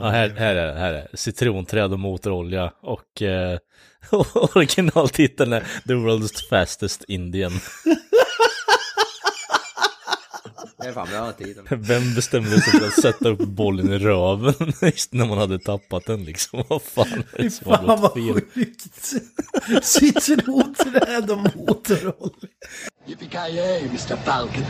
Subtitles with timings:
[0.00, 1.16] Ja, här, här är det, här är det.
[1.16, 3.58] Citronträd och motorolja och eh,
[4.54, 7.52] originaltiteln är The World's Fastest Indian.
[10.82, 11.66] Det är fan bra titeln.
[11.70, 16.06] Vem bestämde sig för att sätta upp bollen i röven just när man hade tappat
[16.06, 16.64] den liksom?
[16.68, 18.40] Vad fan är det som har Fan gått vad fel?
[18.54, 19.12] sjukt.
[19.84, 22.48] Citronträd och motorolja.
[23.06, 24.16] Yippee-ki-yay, Mr.
[24.16, 24.64] Falcon.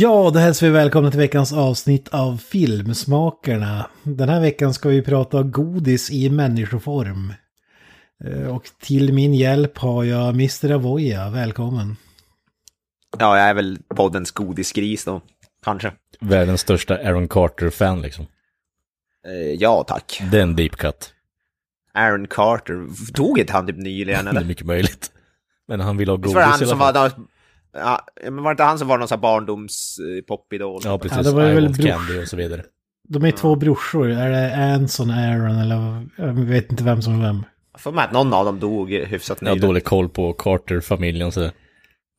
[0.00, 3.86] Ja, då hälsar vi välkomna till veckans avsnitt av Filmsmakarna.
[4.02, 7.32] Den här veckan ska vi prata godis i människoform.
[8.24, 10.70] Eh, Och till min hjälp har jag Mr.
[10.72, 11.96] Avoya, välkommen.
[13.18, 15.20] Ja, jag är väl poddens godisgris då.
[15.64, 15.92] Kanske.
[16.20, 18.26] Världens största Aaron Carter-fan liksom.
[19.26, 20.22] Eh, ja, tack.
[20.30, 21.14] Det är en deep cut.
[21.94, 22.86] Aaron Carter.
[23.12, 24.46] Tog inte han typ nyligen Det är eller?
[24.48, 25.10] mycket möjligt.
[25.68, 26.94] Men han vill ha godis i alla som fall.
[26.94, 27.12] var...
[27.72, 30.84] Ja, men var det inte han som var någon sån här barndoms eh?
[30.84, 31.16] Ja, precis.
[31.16, 32.62] Ja, det var I väl want candy och så vidare.
[33.08, 37.26] De är två brorsor, är det Anson, Aaron eller jag vet inte vem som är
[37.26, 37.44] vem.
[37.72, 39.68] Jag får med att någon av dem dog hyfsat Jag har nyligen.
[39.68, 41.50] dålig koll på Carter-familjen så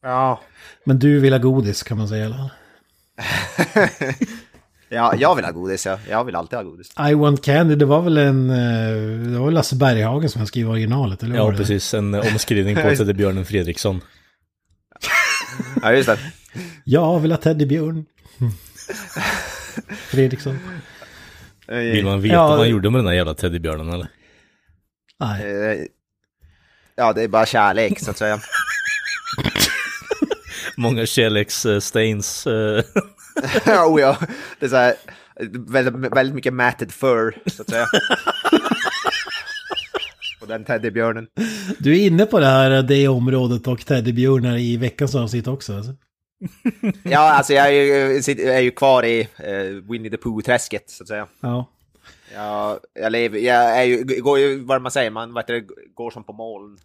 [0.04, 0.40] Ja.
[0.86, 2.26] Men du vill ha godis kan man säga.
[2.26, 2.52] Eller?
[4.90, 5.98] ja, jag vill ha godis, ja.
[6.10, 6.92] Jag vill alltid ha godis.
[7.12, 8.50] I want candy, det var väl en...
[8.50, 11.94] eh, Det var väl Lasse Berghagen som skrev originalet, eller hur Ja, precis.
[11.94, 14.02] En eh, omskrivning på Teddybjörnen Fredriksson.
[15.82, 16.20] Ja, just det.
[16.84, 18.06] Jag vill ha teddybjörn.
[19.98, 20.60] Fredriksson.
[21.68, 24.08] Vill man veta Ja, vad han gjorde med den där jävla teddybjörnen eller?
[25.20, 25.72] Nej.
[25.72, 25.86] Eh,
[26.96, 28.40] Ja, det är bara kärlek så att säga.
[30.78, 32.48] Många kärleksstains.
[32.48, 32.84] eh,
[33.86, 34.18] oh, ja,
[34.60, 34.96] det är så här,
[35.68, 37.86] väldigt, väldigt mycket matted fur, så att säga.
[40.52, 41.28] Den teddybjörnen.
[41.80, 45.76] Du är inne på det här, det området och teddybjörnar i veckans avsnitt också.
[45.76, 45.92] Alltså.
[47.04, 51.08] Ja, alltså jag är ju, är ju kvar i eh, Winnie the Pooh-träsket, så att
[51.08, 51.28] säga.
[51.42, 51.70] Ja.
[52.36, 56.12] Jag, jag lever, jag är ju, går ju, vad man säger, man vet du, går
[56.12, 56.78] som på moln.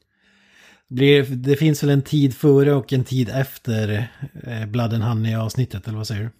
[0.88, 4.08] Blir, det finns väl en tid före och en tid efter
[4.46, 6.30] eh, Blood and Honey-avsnittet, eller vad säger du?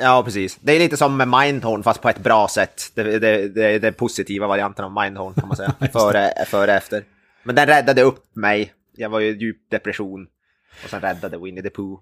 [0.00, 0.58] Ja, precis.
[0.60, 2.82] Det är lite som med Mindhorn, fast på ett bra sätt.
[2.94, 5.74] Det, det, det, är den positiva varianten av Mindhorn, kan man säga.
[5.92, 7.04] Före, före efter.
[7.42, 8.72] Men den räddade upp mig.
[8.96, 10.26] Jag var ju i djup depression.
[10.84, 12.00] Och sen räddade Winnie the Pooh.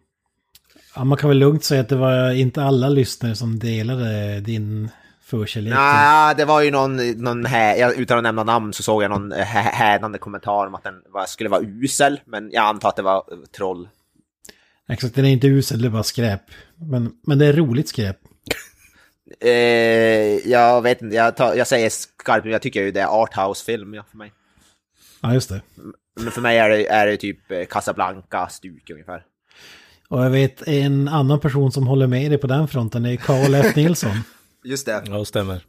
[0.97, 4.91] Ja, man kan väl lugnt säga att det var inte alla lyssnare som delade din
[5.24, 5.74] förkärlek.
[5.74, 9.32] Nej, det var ju någon, någon här, utan att nämna namn så såg jag någon
[9.32, 12.20] hä- hädande kommentar om att den var, skulle vara usel.
[12.26, 13.24] Men jag antar att det var
[13.56, 13.88] troll.
[14.88, 16.43] Exakt, den är inte usel, det är bara skräp.
[16.76, 18.16] Men, men det är roligt skräp.
[19.41, 19.50] Eh,
[20.50, 24.04] jag vet inte, jag, tar, jag säger skarpt, jag tycker ju det är arthouse-film ja,
[24.10, 24.32] för mig.
[25.21, 25.60] Ja, just det.
[26.21, 29.25] Men för mig är det, är det typ eh, Casablanca-stuk ungefär.
[30.09, 33.16] Och jag vet en annan person som håller med dig på den fronten, det är
[33.16, 33.76] Carl F.
[33.76, 34.16] Nilsson.
[34.65, 35.03] Just det.
[35.06, 35.60] Ja, stämmer.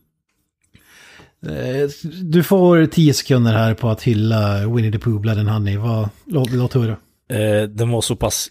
[1.47, 1.89] Eh,
[2.23, 5.77] Du får tio sekunder här på att hylla Winnie the Pooh, Blood and Honey.
[5.77, 6.97] Vad, låt, låt höra.
[7.29, 8.47] Eh, den var så pass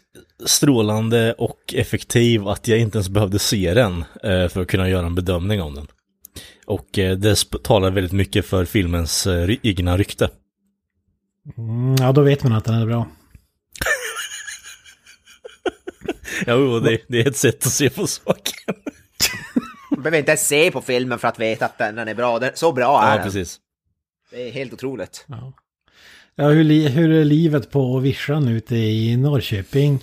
[0.46, 5.06] strålande och effektiv att jag inte ens behövde se den eh, för att kunna göra
[5.06, 5.86] en bedömning om den.
[6.66, 10.30] Och eh, det talar väldigt mycket för filmens eh, egna rykte.
[11.58, 13.06] Mm, ja, då vet man att den är bra.
[16.46, 18.74] Jo, det, det är ett sätt att se på saken.
[19.90, 22.40] Man behöver inte ens se på filmen för att veta att den, är bra.
[22.54, 23.24] Så bra är Ja, den.
[23.24, 23.60] precis.
[24.30, 25.24] Det är helt otroligt.
[25.28, 25.52] Ja,
[26.34, 30.00] ja hur, li, hur är livet på vischan ute i Norrköping?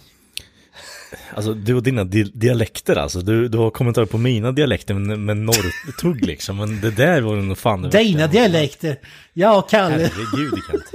[1.36, 3.20] Alltså du och dina di dialekter alltså.
[3.22, 6.58] Du, du har kommentarer på mina dialekter med, med norrtugg liksom.
[6.58, 8.32] Men det där var nog fan det Dina värsta.
[8.32, 8.98] dialekter!
[9.34, 9.96] Ja, Kalle!
[10.14, 10.86] Herregud Kent.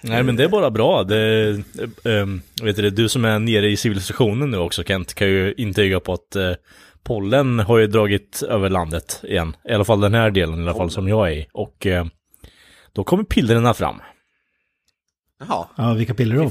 [0.00, 1.04] Nej men det är bara bra.
[1.04, 1.48] Det,
[2.04, 6.00] ähm, vet du, du som är nere i civilisationen nu också Kent kan ju intyga
[6.00, 6.52] på att eh,
[7.02, 9.56] pollen har ju dragit över landet igen.
[9.68, 11.46] I alla fall den här delen i alla fall som jag är i.
[11.52, 12.06] Och eh,
[12.92, 13.96] då kommer pillerna fram.
[15.40, 15.66] Jaha.
[15.76, 16.50] Ja, vilka piller då?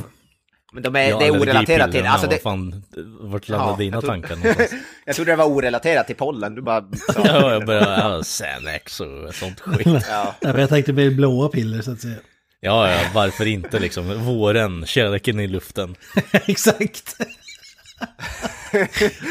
[0.73, 2.05] Men de är, Ja, det är orelaterat till...
[2.05, 2.83] Alltså det, fan,
[3.19, 4.71] vart landade Ja, dina jag tror- tankar någonstans?
[5.05, 6.55] jag trodde det var orelaterat till pollen.
[6.55, 6.81] Du bara...
[7.13, 9.87] sa- ja, jag började, ja, Xanax och sånt skit.
[10.09, 10.35] Ja.
[10.41, 12.15] Jag tänkte med blåa piller så att säga.
[12.59, 14.25] Ja, ja, varför inte liksom?
[14.25, 15.95] Våren, kärleken i luften.
[16.31, 17.15] Exakt.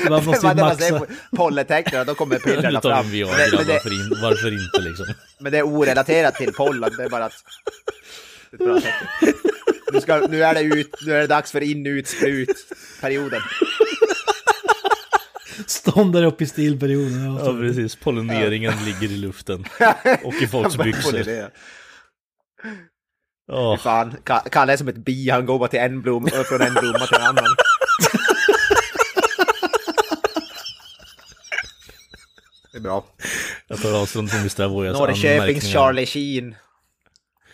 [0.08, 1.06] Man måste ju maxa.
[1.36, 2.92] Pollentecknarna, då kommer pillerna fram.
[2.92, 5.06] en Men Viagra, men, det, varför, in, varför inte liksom?
[5.40, 7.32] men det är orelaterat till pollen, det är bara att...
[8.50, 9.42] Det är ett bra tecken.
[9.92, 13.40] Nu, ska, nu, är det ut, nu är det dags för in-ut-sprut-perioden.
[15.66, 17.34] Stånd där uppe i stilperioden.
[17.44, 19.64] Ja precis, pollineringen ligger i luften.
[20.24, 21.22] Och i folks byxor.
[23.48, 26.60] Ja, Fan, Ka- Kalle är som ett bi, han går bara till en blom, från
[26.62, 27.56] en blomma till en annan.
[32.72, 33.04] Det är bra.
[33.68, 34.62] jag tar avstånd från Mr.
[34.62, 36.54] Avoyas Norrköpings Charlie Sheen.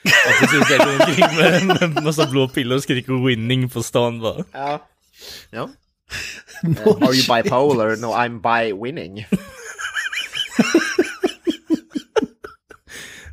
[0.04, 0.10] Ja
[0.40, 4.44] precis, jag går omkring med en massa blå piller och skriker winning på stan bara.
[4.52, 4.88] Ja.
[5.50, 5.68] ja.
[6.64, 7.96] Uh, are you bipolar?
[7.96, 9.26] No, I'm by winning.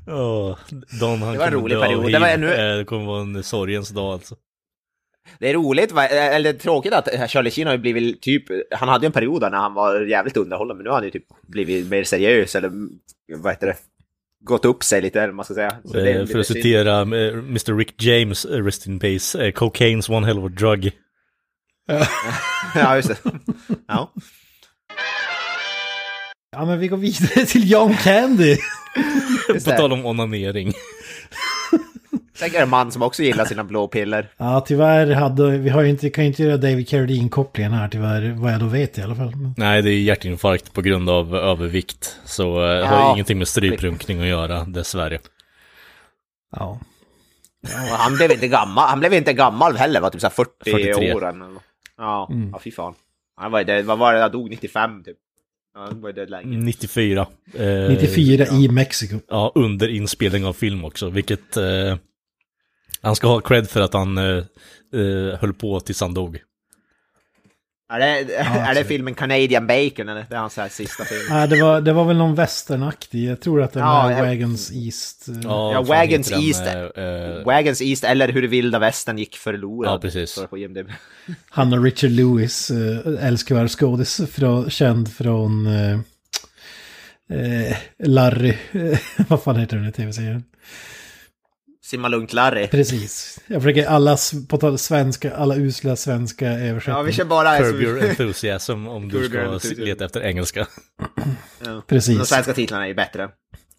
[0.07, 0.57] Åh,
[0.99, 2.11] Don han Det var en rolig period.
[2.11, 4.35] Det var ännu- Eh, Det kommer vara en sorgens dag alltså.
[5.39, 6.07] Det är roligt, va?
[6.07, 9.49] eller tråkigt att Charlie Sheen har ju blivit typ, han hade ju en period där
[9.49, 12.71] när han var jävligt underhållande, men nu har han ju typ blivit mer seriös, eller
[13.37, 13.75] vad heter det,
[14.43, 15.75] gått upp sig lite, eller man ska säga.
[15.85, 17.77] Så det är Eh, För att citera eh, Mr.
[17.77, 20.91] Rick James, eh, rest in peace, eh, cocaine's one hell of a drug.
[22.75, 23.17] Ja, just det.
[23.87, 24.13] Ja.
[26.51, 28.57] Ja, men vi går vidare till John Candy.
[29.65, 30.73] På tal om onanering.
[32.39, 34.29] Tänk er en man som också gillar sina blå piller.
[34.37, 38.35] Ja, tyvärr hade vi har ju inte, kan ju inte göra David Carradine-kopplingen här tyvärr,
[38.37, 39.33] vad jag då vet i alla fall.
[39.57, 42.17] Nej, det är hjärtinfarkt på grund av övervikt.
[42.25, 43.13] Så eh, har Ja.
[43.13, 45.19] ingenting med stryprunkning att göra, dessvärre.
[46.55, 46.79] ja.
[47.91, 50.51] Och han blev inte gammal, han blev inte gammal heller, var typ så här 40
[50.71, 51.13] 43.
[51.13, 51.25] år.
[51.29, 51.63] eller något.
[51.97, 52.93] Ja, ja fy fan.
[53.35, 55.17] Han var, det, vad var det, han dog 95 typ.
[55.73, 56.57] Ja, han var ju död länge.
[56.57, 57.27] 94.
[57.53, 59.19] Eh, 94 i Mexiko.
[59.27, 61.57] Ja, under inspelning av film också, vilket...
[61.57, 61.97] Eh,
[63.01, 64.43] han ska ha cred för att han eh,
[64.93, 66.39] eh, höll på tills han dog.
[67.91, 70.25] Är det, är det filmen Canadian Bacon eller?
[70.29, 71.21] Det är hans här sista film.
[71.29, 74.71] Nej, det var, det var väl någon westernaktig, jag tror att den Ja, jag- Wagons
[74.73, 75.27] East.
[75.27, 76.97] eh, Ja, fan Wagons heter den, East.
[76.97, 79.93] eh, eh, Wagons East eller Hur vilda västern gick förlorad.
[79.93, 80.39] Ja, precis.
[81.49, 84.21] Han och Richard Lewis, äh, älskvärd skådis,
[84.69, 85.99] känd från eh,
[87.39, 88.53] eh, Larry,
[89.27, 90.43] vad fan heter den i tv-serien?
[91.89, 92.67] Simma lugnt Larry.
[92.67, 93.39] Precis.
[93.47, 94.17] Jag försöker alla,
[94.49, 97.11] på tal svenska, alla usla svenska Ja, vi översättningar.
[97.11, 97.57] kör bara...
[97.57, 100.67] Curb your enthusiasm om du ska leta efter engelska.
[101.65, 101.81] Ja.
[101.87, 102.17] Precis.
[102.17, 103.29] De svenska titlarna är ju bättre.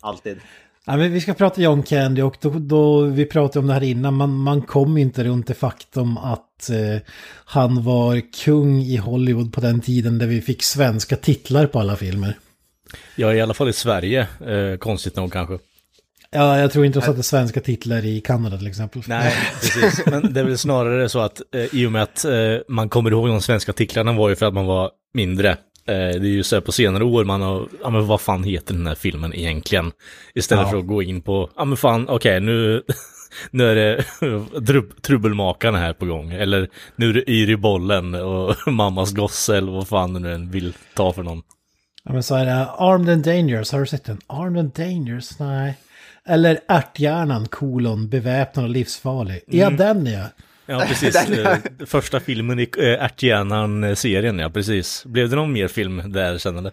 [0.01, 0.41] Alltid.
[0.85, 3.83] Ja, men vi ska prata John Candy och då, då vi pratade om det här
[3.83, 7.03] innan, man, man kom inte runt det faktum att eh,
[7.45, 11.97] han var kung i Hollywood på den tiden där vi fick svenska titlar på alla
[11.97, 12.39] filmer.
[13.17, 15.59] Ja, i alla fall i Sverige, eh, konstigt nog kanske.
[16.32, 19.03] Ja, jag tror inte de satte svenska titlar i Kanada till exempel.
[19.06, 20.06] Nej, precis.
[20.06, 22.32] Men det är väl snarare så att eh, i och med att eh,
[22.69, 25.50] man kommer ihåg de svenska titlarna var ju för att man var mindre.
[25.50, 25.56] Eh,
[25.87, 28.75] det är ju så här på senare år man har, ja men vad fan heter
[28.75, 29.93] den här filmen egentligen?
[30.35, 30.71] Istället Ja.
[30.71, 32.83] för att gå in på, ja men fan, okej nu,
[33.50, 34.05] nu är det
[34.61, 36.33] trub- trubbelmakarna här på gång.
[36.33, 40.50] Eller nu är det Yr i bollen och mammas gosse eller vad fan nu än
[40.50, 41.43] vill ta för någon.
[42.05, 44.19] Ja, men så är det Armed and Dangerous, har du sett den?
[44.26, 45.79] Armed and Dangerous, nej.
[46.28, 49.40] Eller Ärthjärnan, kolon, beväpnad och livsfarlig.
[49.46, 50.25] Ja, den ja.
[50.67, 51.28] Ja, precis.
[51.31, 51.56] Eh,
[51.87, 55.05] Första filmen i äh, Ärthjärnan-serien, ja precis.
[55.05, 56.72] Blev det någon mer film där sen eller?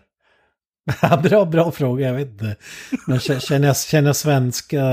[1.24, 2.56] bra, bra fråga, jag vet inte.
[3.08, 4.84] Men känner jag, känner jag svenska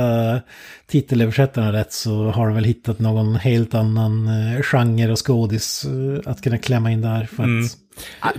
[0.87, 6.31] titelöversättarna rätt så har de väl hittat någon helt annan eh, genre och skådis eh,
[6.31, 7.25] att kunna klämma in där.
[7.27, 7.67] För att, Mm.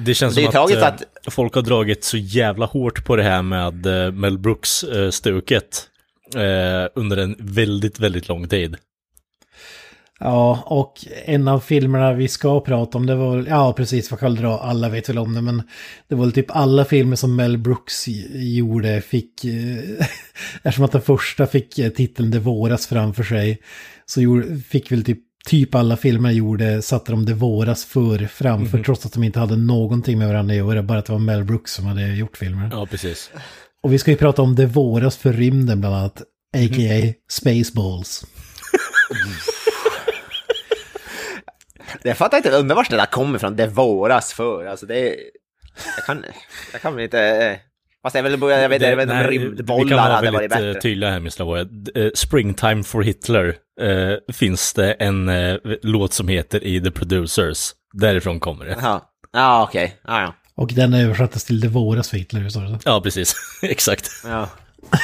[0.06, 3.24] Det känns Det som att, eh, att- folk har dragit så jävla hårt på det
[3.24, 5.84] här med eh, Mel Brooks-stuket
[6.36, 8.78] eh, under en väldigt, väldigt lång tid.
[10.20, 14.42] Ja, och en av filmerna vi ska prata om, det var ja precis vad kallar
[14.42, 15.64] dra, alla vet väl om det, men
[16.08, 20.06] det var typ alla filmer som Mel Brooks gjorde fick, eh,
[20.64, 23.62] eftersom att den första fick eh, titeln Det våras framför sig,
[24.06, 28.84] så gjorde, fick väl typ, typ alla filmer gjorde, satte de Det våras för framför,
[28.84, 31.44] trots att de inte hade någonting med varandra att göra, bara att det var Mel
[31.44, 32.70] Brooks som hade gjort filmer.
[32.72, 33.32] Ja, precis.
[33.86, 36.22] Och vi ska ju prata om Det våras för rymden bland annat,
[36.58, 37.14] a.k.a.
[37.30, 38.26] Spaceballs.
[42.04, 44.66] Jag fattar inte, undrar vart det där kommer ifrån, det våras för.
[44.66, 45.16] Alltså det är...
[45.98, 46.26] Jag kan,
[46.72, 47.20] jag kan väl inte...
[47.20, 47.58] eh,
[48.04, 50.32] Fast jag, vill, jag vet, jag vet inte om nej, vi kan rymdbollar vara hade
[50.32, 50.82] varit väldigt eh, bättre.
[50.82, 51.40] tydliga här, Mr.
[51.40, 51.68] Lavoie.
[51.96, 57.72] Eh, Springtime for Hitler eh, finns det en eh, låt som heter i The Producers.
[57.94, 58.78] Därifrån kommer det.
[58.82, 59.96] Ja, ja okej.
[60.08, 60.34] Ja, ja.
[60.58, 62.80] Och den översattes till Det våras för Hitler, det så.
[62.86, 63.36] Ja, precis.
[63.62, 64.12] Exakt.
[64.24, 64.50] ja.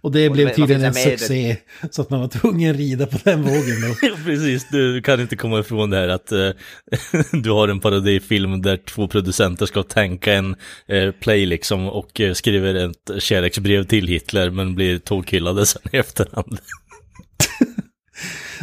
[0.00, 1.56] Och det Och blev tydligen en finns det succé.
[1.90, 4.16] Så att man var tvungen att rida på den vågen då.
[4.24, 6.50] Precis, du kan inte komma ifrån det här att eh,
[7.32, 10.56] du har en parodifilm där två producenter ska tänka en
[10.86, 15.96] eh, play liksom och eh, skriver ett kärleksbrev till Hitler men blir tokhyllade sen i
[15.96, 16.58] efterhand.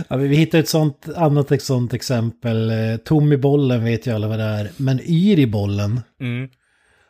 [0.08, 2.70] Ja, vi hittar ett sånt, annat ett sånt exempel.
[2.70, 4.72] Eh, Tom i bollen vet ju alla vad det är.
[4.78, 6.50] Men yr i bollen Mm.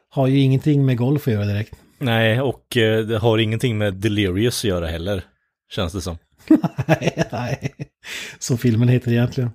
[0.10, 1.74] har ju ingenting med golf att göra direkt.
[2.00, 5.24] Nej, och eh, det har ingenting med Delirious att göra heller,
[5.72, 6.18] känns det som.
[6.86, 7.74] nej, nej.
[8.40, 9.50] Så filmen heter egentligen.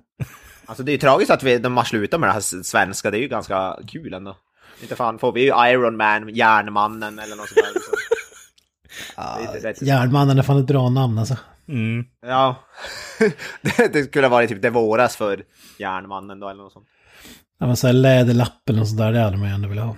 [0.65, 3.17] Alltså det är ju tragiskt att vi, de har slutat med det här svenska, det
[3.17, 4.37] är ju ganska kul ändå.
[4.81, 7.73] Inte fan får vi ju Iron Man, Järnmannen eller något sånt där.
[7.73, 7.93] Liksom.
[9.81, 11.37] Järnmannen är fan ett bra namn alltså.
[11.67, 12.05] Mm.
[12.25, 12.55] Ja,
[13.61, 15.43] det, det skulle ha varit typ det våras för
[15.79, 16.87] Järnmannen då eller något sånt.
[17.59, 19.95] Ja, men så här läderlappen och sådär, det hade man ju ändå velat ha.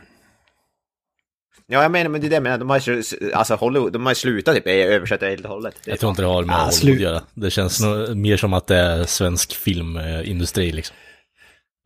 [1.68, 4.06] Ja, jag menar, men det är det jag menar, de har ju, alltså Hollywood, de
[4.06, 5.76] har slutat typ översätta helt och hållet.
[5.86, 7.22] Jag tror inte det har med Ah, Hollywood att göra.
[7.34, 10.96] Det känns nog mer som att det är svensk filmindustri liksom.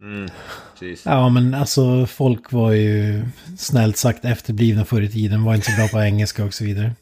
[0.02, 0.30] Mm.
[1.04, 3.26] Ja, men alltså folk var ju
[3.58, 6.96] snällt sagt efterblivna förr i tiden, var inte så bra på engelska och så vidare.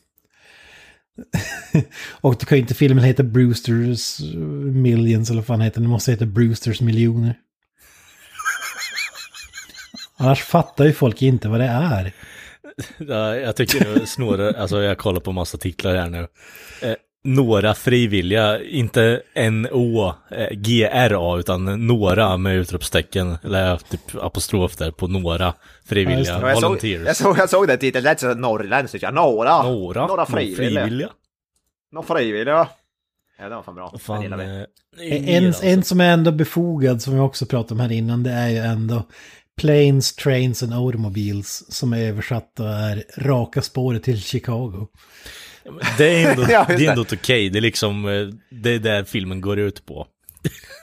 [2.22, 4.20] och då kan ju inte filmen heta Brewsters
[4.66, 7.36] Millions eller vad fan heter den, den måste heta Brewsters Miljoner.
[10.18, 12.14] Annars fattar ju folk inte vad det är.
[12.98, 16.28] Ja, jag tycker det snårar, alltså jag kollar på massa titlar här nu.
[17.28, 25.54] Eh, några frivilliga, inte N-O-G-R-A utan några med utropstecken, eller typ apostrof där på några
[25.86, 26.42] frivilliga det.
[26.42, 29.02] Ja, jag, såg, jag, såg, jag såg den titeln, det lät så norrländskt.
[29.02, 29.64] Ja, några.
[29.64, 31.10] Några, Några frivilliga.
[31.92, 32.68] Några frivilliga.
[33.40, 33.94] Ja, det var fan bra.
[34.00, 34.66] Fan, gillar vi.
[35.12, 35.64] eh, En, alltså.
[35.66, 38.58] en som är ändå befogad, som vi också pratade om här innan, det är ju
[38.58, 39.04] ändå
[39.58, 44.88] Planes, Trains and Automobiles, som är översatt och är raka spåret till Chicago.
[45.98, 46.86] Det är ändå, Ja, det är det.
[46.86, 50.08] ändå okej, det är liksom, eh, det är där filmen går ut på.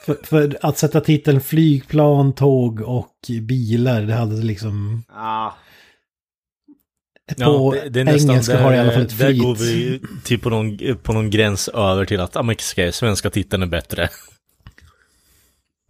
[0.07, 5.05] För, för att sätta titeln flygplan, tåg och bilar, det hade liksom...
[5.09, 5.57] Ja,
[7.45, 9.43] På engelska har det i alla fall ett Där flyt.
[9.43, 13.31] går vi typ på någon, på någon gräns över till att, ja men ska- svenska
[13.31, 14.09] titeln är bättre.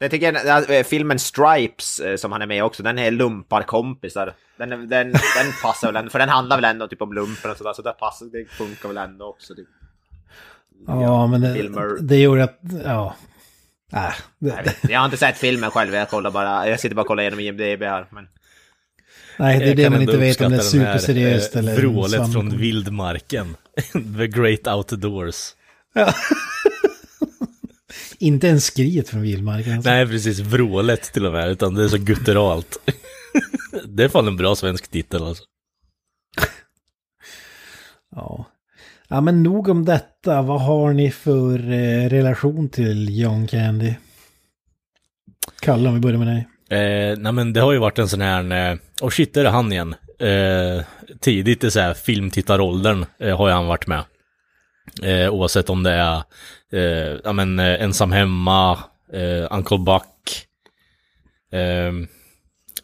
[0.00, 4.32] Jag tycker äh, filmen Stripes, eh, som han är med också, den är lumparkompisar.
[4.56, 7.56] Den, den, den passar väl ändå, för den handlar väl ändå typ om lumpen och
[7.56, 9.54] sådär, så det, passar, det funkar väl ändå också.
[9.54, 9.68] Typ.
[10.87, 11.99] Ja, men det, filmer.
[12.00, 12.61] det gjorde att...
[12.84, 13.16] Ja.
[13.92, 17.00] Äh, det, Jag, jag har inte sett filmen själv, jag kollar bara, jag sitter bara
[17.00, 18.06] och kollar igenom IMDB här.
[18.11, 18.28] Men...
[19.38, 21.76] nej, det är Jag det kan man inte vet om det är superseriöst eh, eller...
[21.76, 22.32] Vrålet svamp.
[22.32, 23.56] från vildmarken.
[24.18, 25.54] The Great Outdoors.
[28.18, 29.73] Inte en skriet från vildmarken.
[29.75, 29.90] Alltså.
[29.90, 30.40] Nej, precis.
[30.40, 32.76] Vrålet till och med, utan det är så gutturalt.
[33.84, 35.44] det är fan en bra svensk titel alltså.
[38.16, 38.44] Ja.
[39.08, 40.42] ja, men nog om detta.
[40.42, 43.94] Vad har ni för eh, relation till John Candy?
[45.60, 46.48] Kalle, om vi börjar med dig.
[46.70, 49.50] Eh, nej men det har ju varit en sån här, eh, oh shit, är det
[49.50, 49.94] han igen?
[50.18, 50.84] Eh,
[51.20, 54.04] tidigt i så här filmtittaråldern eh, har ju han varit med.
[55.02, 56.22] Eh, oavsett om det är,
[56.72, 58.78] eh, ja men eh, ensam hemma,
[59.12, 60.46] eh, Uncle Buck,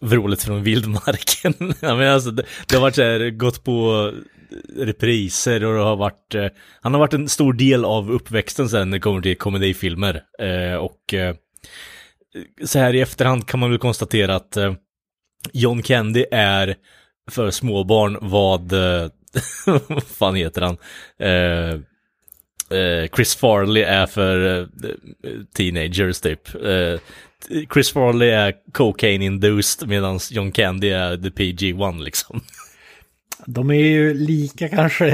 [0.01, 1.55] Vrålet från vildmarken.
[1.81, 4.13] ja, men alltså, det, det har varit så här, gått på
[4.77, 6.47] repriser och det har varit, eh,
[6.81, 10.23] han har varit en stor del av uppväxten sen när det kommer till komedifilmer.
[10.39, 11.35] Eh, och eh,
[12.65, 14.75] så här i efterhand kan man väl konstatera att eh,
[15.53, 16.77] John Candy är
[17.31, 19.11] för småbarn vad, eh,
[19.89, 20.77] vad fan heter han?
[21.19, 21.81] Eh,
[22.79, 24.67] eh Chris Farley är för eh,
[25.57, 26.55] teenagers typ.
[26.55, 27.01] Eh,
[27.75, 32.41] Chris Farley är cocaine induced medan John Candy är the PG-1 liksom.
[33.47, 35.07] De är ju lika kanske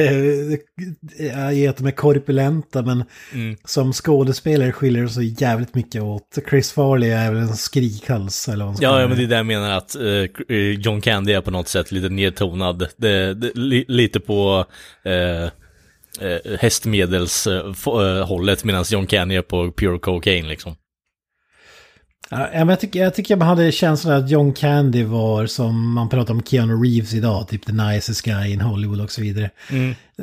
[1.53, 3.57] i att de är korpulenta men Mm.
[3.65, 6.39] som skådespelare skiljer det så jävligt mycket åt.
[6.51, 9.47] Chris Farley är väl en skrikhals eller vad Ja, ja, men det är det jag
[9.47, 10.25] menar att eh,
[10.79, 12.89] John Candy är på något sätt lite nedtonad.
[12.97, 14.65] Det, det, li, lite på
[15.05, 15.43] eh,
[16.29, 20.75] eh, hästmedelshållet medan John Candy är på pure cocaine liksom.
[22.31, 26.09] Ja, men jag, tycker, jag tycker man hade känslan att John Candy var som man
[26.09, 29.51] pratar om Keanu Reeves idag, typ the nicest guy in Hollywood och så vidare.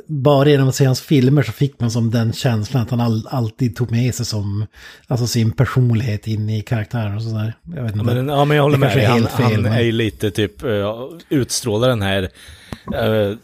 [0.07, 3.27] Bara genom att se hans filmer så fick man som den känslan att han all,
[3.27, 4.65] alltid tog med sig som,
[5.07, 7.53] alltså sin personlighet in i karaktären och sådär.
[7.75, 8.05] Jag vet inte.
[8.05, 9.05] Men, ja, men jag håller med dig.
[9.05, 10.93] Han, fel, han men- är ju lite typ, uh,
[11.29, 13.37] utstrålar den här uh,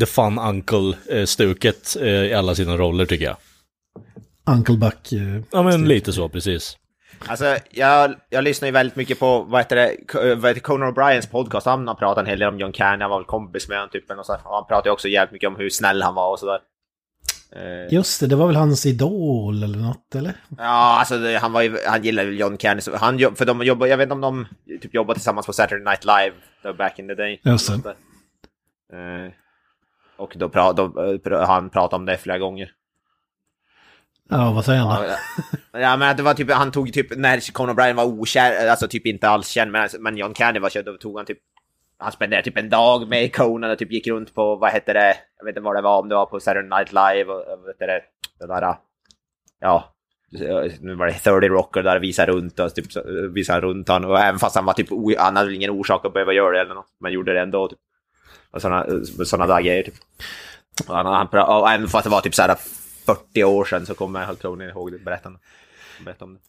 [0.00, 3.36] the fun uncle-stuket uh, i alla sina roller tycker jag.
[4.46, 5.12] Uncle Buck.
[5.12, 6.76] eh, Ja, men lite så precis.
[7.26, 10.94] Alltså, jag, jag lyssnar ju väldigt mycket på, vad heter det, K- vad heter Conan
[10.94, 11.66] O'Briens podcast.
[11.66, 13.90] Han har pratat en hel del om John Candy, han var väl kompis med honom
[13.90, 14.10] typ.
[14.10, 16.38] Och så, och han pratar ju också jävligt mycket om hur snäll han var och
[16.38, 16.58] sådär.
[17.56, 20.32] Eh, Just det, det var väl hans idol eller något, eller?
[20.58, 23.86] Ja, alltså det, han, var ju, han gillade väl John så Han, för de jobbar,
[23.86, 24.46] jag vet inte om de
[24.82, 27.40] typ jobbade tillsammans på Saturday Night Live då, back in the day.
[27.44, 27.90] Just det.
[28.92, 29.32] Eh,
[30.16, 30.84] och då, pra, då
[31.32, 32.70] eh, han pratade om det flera gånger.
[34.34, 35.08] Ja, vad säger han då?
[35.78, 39.06] Ja, men det var typ, han tog typ, när Conor Bryan var okär, alltså typ
[39.06, 41.38] inte alls känd, men, alltså, men John Candy var känd, då tog han typ,
[41.98, 45.16] han spenderade typ en dag med Conan och typ gick runt på, vad hette det,
[45.38, 47.66] jag vet inte vad det var, om det var på Saturday Night Live och, vad
[47.66, 48.00] hette det,
[48.38, 48.76] det där,
[49.60, 49.94] ja,
[50.80, 52.86] nu var det 30 Rocker där visade runt och typ
[53.34, 54.88] visade runt han och även fast han var typ,
[55.18, 57.68] han hade väl ingen orsak att behöva göra det eller något, men gjorde det ändå
[57.68, 57.78] typ.
[58.50, 58.86] Och sådana
[59.24, 59.94] såna där grejer typ.
[60.88, 62.56] Och, han, han, och även fast det var typ såhär
[63.06, 65.38] 40 år sedan så kommer Hulk Hogan ihåg det berättande.
[66.04, 66.40] Berätta om det.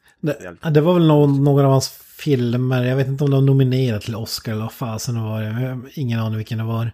[0.61, 4.01] Det, det var väl någon, någon av hans filmer, jag vet inte om de nominerade
[4.01, 5.41] till Oscar eller vad fasen det var.
[5.41, 6.91] Jag ingen aning vilken det var.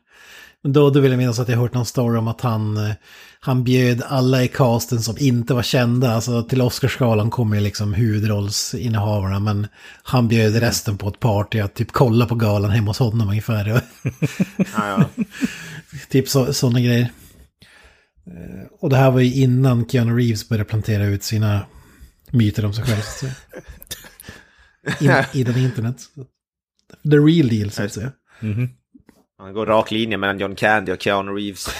[0.63, 2.93] Men då, då vill jag minnas att jag hört någon story om att han, eh,
[3.39, 6.11] han bjöd alla i casten som inte var kända.
[6.11, 9.67] Alltså till Oscarsgalan kommer ju liksom huvudrollsinnehavarna, men
[10.03, 13.65] han bjöd resten på ett party att typ kolla på galan hemma hos honom ungefär.
[14.57, 14.65] Ja,
[15.17, 15.23] ja.
[16.09, 17.09] typ så, sådana grejer.
[18.27, 21.65] Eh, Och det här var ju innan Keanu Reeves började plantera ut sina
[22.31, 23.01] myter om sig själv.
[23.01, 23.25] Så.
[25.05, 26.01] In, I den internet.
[27.11, 28.11] The real deal så att säga.
[28.39, 28.69] Mhm.
[29.37, 31.67] Han går rak linje mellan John Candy och Keanu Reeves.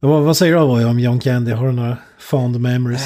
[0.00, 1.52] Men vad, vad säger du om John Candy?
[1.52, 3.02] Har du några fond memories?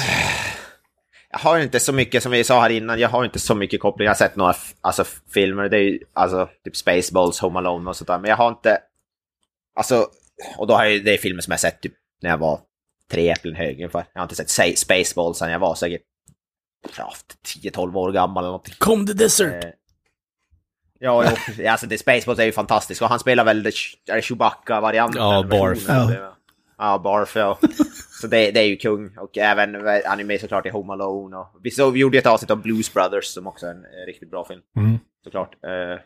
[1.31, 3.79] Jag har inte så mycket, som vi sa här innan, jag har inte så mycket
[3.81, 4.05] koppling.
[4.05, 7.95] Jag har sett några alltså, filmer, det är ju alltså typ Spaceballs, Home Alone och
[7.95, 8.19] sådär.
[8.19, 8.77] Men jag har inte...
[9.75, 10.07] Alltså,
[10.57, 12.59] och då har jag, det är filmer som jag sett typ när jag var
[13.11, 14.05] tre äpplen hög ungefär.
[14.13, 16.01] Jag har inte sett Spaceballs sedan jag var säkert
[16.97, 17.13] ja,
[17.63, 18.75] 10-12 år gammal eller någonting.
[18.77, 19.63] Come the desert!
[19.63, 19.69] Eh,
[20.99, 21.23] Ja,
[21.57, 23.71] jo, alltså det Spaceballs är ju fantastiskt och han spelar väl
[24.21, 25.21] Chewbacca-varianten?
[25.21, 25.85] Ja, Barf.
[25.87, 26.35] Ja.
[26.77, 27.59] Ja, Barf, ja.
[28.21, 29.17] Så det, det är ju kung.
[29.17, 31.37] Och även eh, han är med såklart i Home Alone.
[31.37, 34.05] Och vi, så, vi gjorde ett avsnitt om Blues Brothers som också är en eh,
[34.07, 34.61] riktigt bra film.
[34.77, 34.99] Mm.
[35.23, 35.55] Såklart.
[35.63, 35.99] Eh, men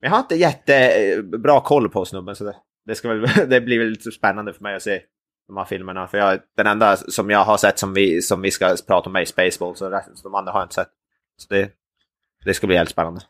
[0.00, 2.54] jag har inte jättebra koll på snubben så
[2.86, 5.00] det, ska väl, det blir väl lite spännande för mig att se
[5.48, 6.06] de här filmerna.
[6.08, 9.16] För jag, den enda som jag har sett som vi, som vi ska prata om
[9.16, 10.88] är Spaceballs och resten, de andra har jag inte sett.
[11.36, 11.70] Så det,
[12.44, 13.20] det ska bli helt spännande.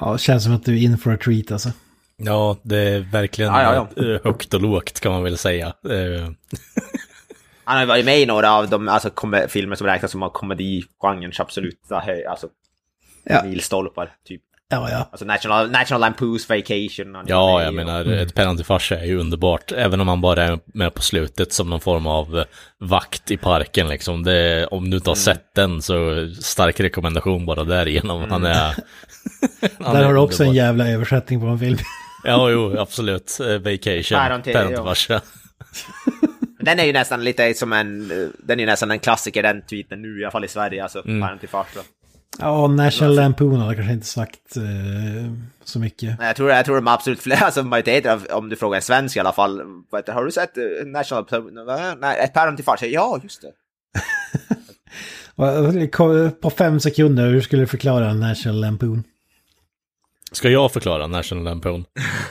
[0.00, 1.68] Ja, det känns som att du är in for a treat alltså.
[2.16, 5.66] Ja, det är verkligen Ja, ja, eh, högt och lågt kan man väl säga.
[5.66, 6.30] Eh,
[7.64, 9.10] Han har varit med i några av de alltså,
[9.48, 12.48] filmer som räknas som komedigenrens absoluta hö- alltså,
[13.24, 13.42] Ja.
[13.44, 14.12] milstolpar.
[14.24, 14.42] Typ.
[14.72, 15.08] Ja, ja.
[15.12, 17.14] Alltså National, National Lampoos Vacation.
[17.14, 18.18] han ja, jag i menar, Mm.
[18.18, 19.72] ett pennan till farsa är ju underbart.
[19.72, 22.44] Även om man bara är med på slutet som någon form av eh,
[22.78, 24.22] vakt i parken liksom.
[24.22, 25.22] Det, om du inte har Mm.
[25.22, 28.30] sett den så stark rekommendation bara därigenom.
[28.30, 28.54] Han är...
[28.54, 28.74] han
[29.80, 29.92] Mm.
[29.92, 30.66] Där är har du också en underbar.
[30.66, 31.78] jävla översättning på en film.
[32.24, 33.38] Ja, jo, absolut.
[33.40, 35.20] Eh, Vacation, till- pennan till farsa.
[36.60, 39.62] Den är ju nästan lite som en, eh, den är ju nästan en klassiker den
[39.62, 41.06] tweeten nu, i alla fall i Sverige, alltså.
[41.08, 41.38] Mm.
[41.38, 41.80] Till farsa.
[42.38, 45.32] Ja, National Lampoon hade kanske inte sagt eh,
[45.64, 46.18] så mycket.
[46.18, 48.82] Nej, Jag tror, jag tror de absolut flera, alltså majoriteten av, om du frågar en
[48.82, 49.62] svensk i alla fall,
[50.08, 51.98] har du sett eh, National Lampoon?
[52.00, 52.86] Nej, ett päron till farsa?
[52.86, 53.52] Ja, just det.
[56.40, 59.04] På fem sekunder, hur skulle du förklara National Lampoon?
[60.32, 61.84] Ska jag förklara National Lampoon?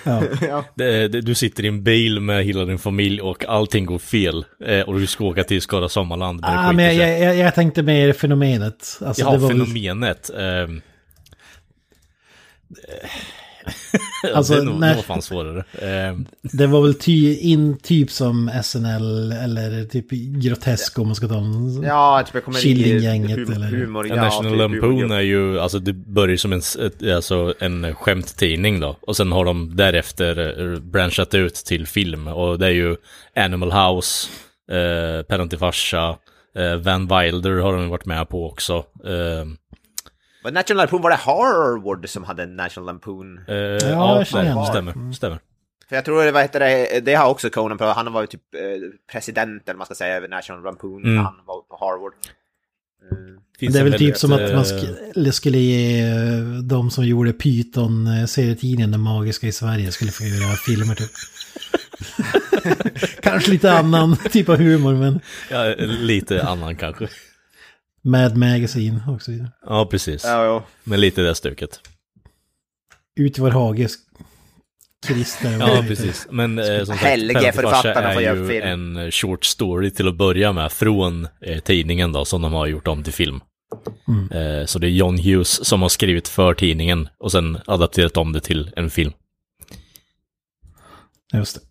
[0.04, 0.24] Ja.
[0.42, 0.66] ja.
[0.76, 4.46] Det, det, du sitter i en bil med hela din familj och allting går fel.
[4.66, 6.42] Eh, och du ska åka till Skara Sommarland.
[6.42, 9.00] Men Ah, men jag, jag, jag tänkte mer fenomenet.
[9.06, 10.30] Alltså, det var väl- fenomenet.
[10.38, 10.82] ehm,
[14.36, 15.64] Alltså, det är nog, när- det var fan svårare.
[15.82, 21.28] Ehm, Det var väl ty, in, typ som SNL eller typ Grotesco om man ska
[21.28, 21.84] ta en...
[21.84, 25.16] Ja, typ komedi, Killinggänget humor, eller- humor, ja, National typ Lampoon humor.
[25.16, 26.62] är ju, alltså det börjar ju som en,
[27.16, 28.98] alltså en skämttidning då.
[29.02, 32.28] Och sen har de därefter eh, branchat ut till film.
[32.28, 32.96] Och det är ju
[33.36, 34.30] Animal House,
[34.72, 36.16] eh, till farsa,
[36.58, 38.84] eh, Van Wilder har de varit med på också.
[39.06, 39.58] Ehm,
[40.44, 43.40] Men National Lampoon, var det Harvard som hade National Lampoon?
[43.48, 44.66] eh, jag ja, känner igen det.
[44.66, 45.40] stämmer, stämmer.
[45.90, 48.28] För jag tror det, vad heter det, det har också Conan på, han var ju
[48.28, 48.62] typ eh,
[49.12, 51.16] president eller man ska säga över National Lampoon Mm.
[51.16, 52.14] när han var på Harvard.
[53.12, 53.18] Eh,
[53.60, 57.06] Finns Det är väl typ som att man eh, sk- skulle ge eh, de som
[57.06, 61.12] gjorde Python-serietidningen Den Magiska i Sverige skulle få göra filmer typ.
[63.22, 65.20] Kanske lite annan typ av humor men
[65.52, 67.08] Ja, lite annan kanske.
[68.02, 69.52] Mad Magazine och så vidare.
[69.66, 70.24] Ja, precis.
[70.24, 70.64] ja, ja.
[70.84, 71.80] Men lite det stuket.
[73.20, 73.88] Ut i vår hage.
[75.08, 75.58] Christer.
[75.58, 76.28] vad Ja, precis.
[76.32, 78.68] Men eh, som sagt, författarna får är göra ju film.
[78.68, 82.68] en eh, short story till att börja med från eh, tidningen då, som de har
[82.68, 83.40] gjort om till film.
[84.08, 84.32] Mm.
[84.32, 88.34] Eh, så det är John Hughes som har skrivit för tidningen och sen adapterat om
[88.34, 89.12] det till en film.
[91.34, 91.62] Just det.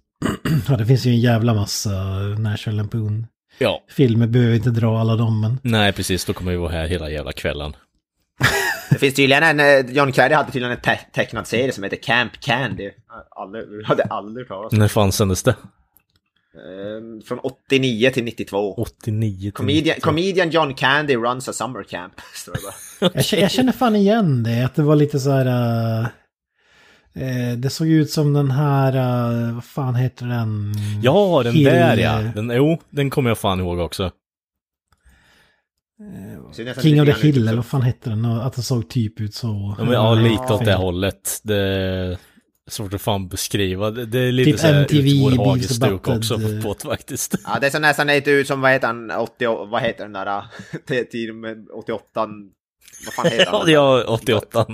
[0.69, 1.91] Ja, det finns ju en jävla massa
[2.39, 3.27] National Lampoon.
[3.59, 3.85] Ja.
[3.89, 5.59] Filmer behöver inte dra alla dem, men...
[5.63, 6.25] Nej, precis.
[6.25, 7.77] Då kommer vi vara här hela jävla kvällen.
[8.91, 11.97] Det finns tydligen en, eh, John Carrey hade tydligen en te tecknad serie som heter
[11.97, 12.91] Camp Candy.
[13.31, 14.79] Aldrig, hade aldrig talas om.
[14.79, 15.51] När fan sändes det?
[15.51, 18.75] Eh, Från 89 till 92.
[18.75, 20.01] 89 till Comedian, 90.
[20.01, 22.13] comedian John Candy runs a summer camp.
[23.31, 25.47] Jag, känner fan igen det, att det var lite så här...
[26.03, 26.07] eh,
[27.59, 28.97] det såg ut som den här,
[29.49, 30.75] eh, vad fan heter den?
[31.03, 32.21] Ja, den Hill, där ja.
[32.21, 34.11] eh, Den, jo, den kommer jag fan ihåg också.
[36.59, 38.25] Nästan King of the Hill, eller vad fan hette den?
[38.25, 39.75] Att det såg typ ut så.
[39.79, 41.41] Ja, men, ja, lite åt det hållet.
[41.43, 42.19] Det är
[42.71, 43.91] svårt att fan beskriva.
[43.91, 46.75] Det, det är lite Typ så här MTV ut vår Beavis hagestuk and också på
[46.75, 47.35] det faktiskt.
[47.45, 51.05] Ja, det ser nästan lite ut som, vad heter han, 80, vad heter den där,
[51.05, 52.29] tiden med 88,
[53.05, 53.65] vad fan heter han?
[53.73, 54.67] ja 88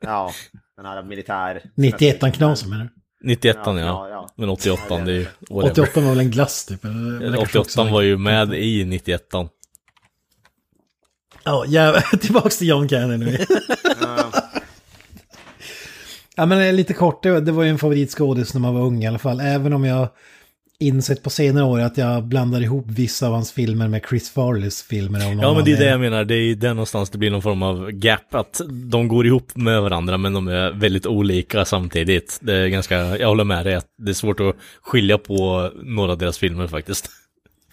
[0.00, 0.32] Ja,
[0.76, 1.62] den här militär...
[1.74, 2.90] 91 knasen menar du?
[3.28, 4.28] 91 Ja, ja, ja.
[4.36, 5.70] Men 88 det är ju whatever.
[5.72, 6.84] 88 var väl en glass typ?
[6.84, 9.22] eller- eller kanske 88 också- var ju med i 91
[11.44, 13.38] Ja, jävlar, tillbaks till John Candy nu.
[16.36, 16.46] Ja.
[16.46, 19.18] men lite kort, det, det var ju en favoritskådis när man var ung i alla
[19.18, 19.40] fall.
[19.40, 20.08] Även om jag
[20.78, 24.82] insett på senare år att jag blandar ihop vissa av hans filmer med Chris Farleys
[24.82, 25.20] filmer.
[25.42, 27.62] Ja men det är det jag menar, det är där någonstans det blir någon form
[27.62, 28.60] av gap, att
[28.90, 32.38] de går ihop med varandra men de är väldigt olika samtidigt.
[32.42, 36.12] Det är ganska, jag håller med dig, att det är svårt att skilja på några
[36.12, 37.10] av deras filmer faktiskt.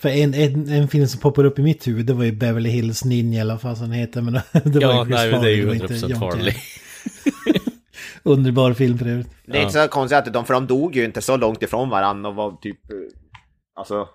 [0.02, 2.70] För en, en, en film som poppar upp i mitt huvud, det var ju Beverly
[2.70, 4.22] Hills Ninja eller vad fan heter.
[4.22, 6.20] Men det var Ja, ju Chris nej det är Farley, ju var inte 100% John
[6.20, 6.54] Farley.
[8.24, 9.30] Underbar film för övrigt.
[9.46, 11.90] Det är inte så konstigt att de, för de dog ju inte så långt ifrån
[11.90, 12.98] varandra och var typ, eh,
[13.76, 14.08] alltså,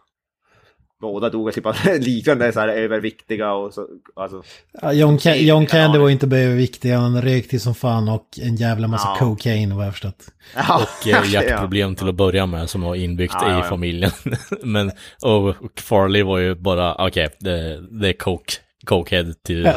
[1.01, 4.43] båda dog typ av liknande så här överviktiga och så, alltså.
[4.83, 8.57] Ja, John, Ca- Ingen John Candy var inte överviktig, han rökte som fan och en
[8.57, 9.17] jävla massa Ja.
[9.19, 10.25] cocaine vad jag förstått.
[10.57, 13.63] Ja, Och eh, hjärtproblem till att börja med som var inbyggt Ja, i ja.
[13.63, 14.11] familjen.
[14.63, 14.91] men,
[15.23, 18.53] och Farley var ju bara, okej, det, det är coke,
[18.87, 19.73] cokehead till,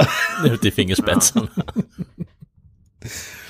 [0.46, 1.48] ut i fingerspetsen.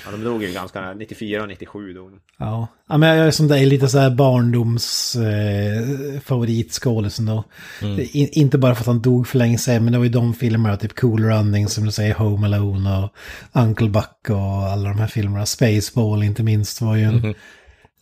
[0.04, 2.10] Ja, de dog ju ganska, 94 och 97 dog.
[2.38, 7.44] Ja, ja men jag är som dig lite så här barndoms eh, favoritskådisen då.
[7.80, 10.10] Det- In, inte bara för att han dog för länge sedan, men det var ju
[10.10, 13.10] de filmerna, typ Cool Running som du säger, Home Alone och
[13.52, 14.36] Uncle Buck och
[14.66, 15.46] alla de här filmerna.
[15.46, 17.34] Spaceball inte minst var ju en...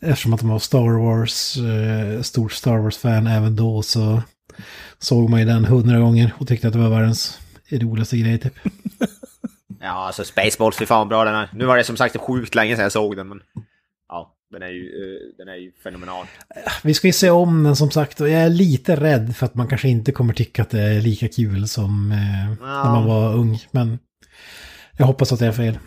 [0.02, 4.22] Eftersom att de var Star Wars, eh, stort Star Wars-fan även då så
[4.98, 7.38] såg man ju den hundra gånger och tyckte att det var världens
[7.70, 8.54] roligaste grej typ.
[9.80, 11.48] Ja, alltså Spaceballs, fy fan bra den är.
[11.52, 13.40] Nu var det som sagt sjukt länge sedan jag såg den, men
[14.08, 16.26] ja, den är ju, eh, den är ju fenomenal.
[16.82, 19.54] Vi ska ju se om den som sagt och jag är lite rädd för att
[19.54, 23.34] man kanske inte kommer tycka att det är lika kul som eh, när man var
[23.34, 23.58] ung.
[23.70, 23.98] Men
[24.96, 25.78] jag hoppas att det är fel.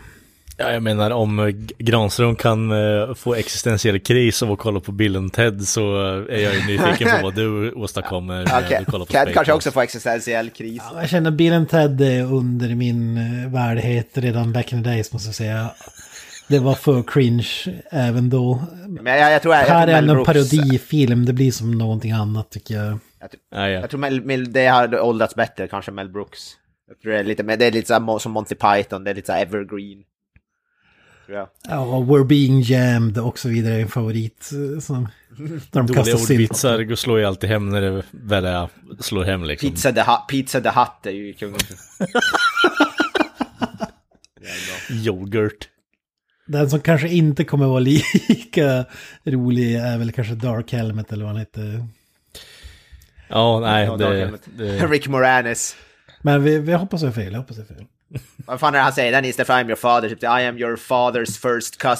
[0.58, 4.92] Ja, jag menar om eh, Granström kan eh, få existentiell kris av att kolla på
[4.92, 9.06] Bill and Ted så eh, är jag ju nyfiken på vad du åstadkommer Ja, kollar
[9.06, 10.82] på Cat kanske också får existentiell kris.
[10.94, 13.20] Ja, Jag känner Bill and Ted är under min
[13.54, 15.70] värdighet redan back in the days måste jag säga.
[16.48, 17.50] Det var för cringe
[17.92, 18.64] även då.
[18.88, 22.12] Men jag, jag tror jag, jag Här tror är en parodifilm, det blir som någonting
[22.12, 23.00] annat tycker jag.
[23.20, 23.68] Ja, ja.
[23.70, 26.40] Jag tror Mel, Mel, det har åldrats bättre, kanske Mel Brooks.
[26.88, 29.16] Jag tror det är lite, men det är lite så som Monty Python, det är
[29.16, 30.04] lite så evergreen.
[31.28, 31.48] Jag.
[31.70, 34.50] Ja, We're being jammed och så vidare är en favorit.
[34.74, 35.08] eh, Som,
[35.38, 39.70] när de Dåliga ordvitsar slår ju alltid hem när det väl är, slår hem liksom.
[39.70, 41.60] Pizza the Hut, Pizza the Hut är ju kungen.
[44.90, 45.70] Yoghurt.
[46.46, 48.86] Den som kanske inte kommer vara lika
[49.24, 51.88] rolig är väl kanske Dark Helmet eller vad han heter.
[53.30, 55.76] Ja, nej, Ja, det, det, Rick Moranis.
[56.22, 57.86] Men vi, vi hoppas jag fel, jag hoppas jag fel.
[58.46, 59.12] Vad fan är det han säger?
[59.12, 61.96] Den is if I'm your father, typ I am your father's first ja,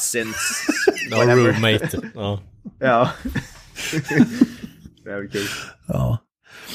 [1.18, 1.36] whatever.
[1.36, 1.90] roommate.
[2.16, 2.40] Ja.
[2.80, 3.12] ja.
[5.04, 5.48] det är kul.
[5.88, 6.18] Ja.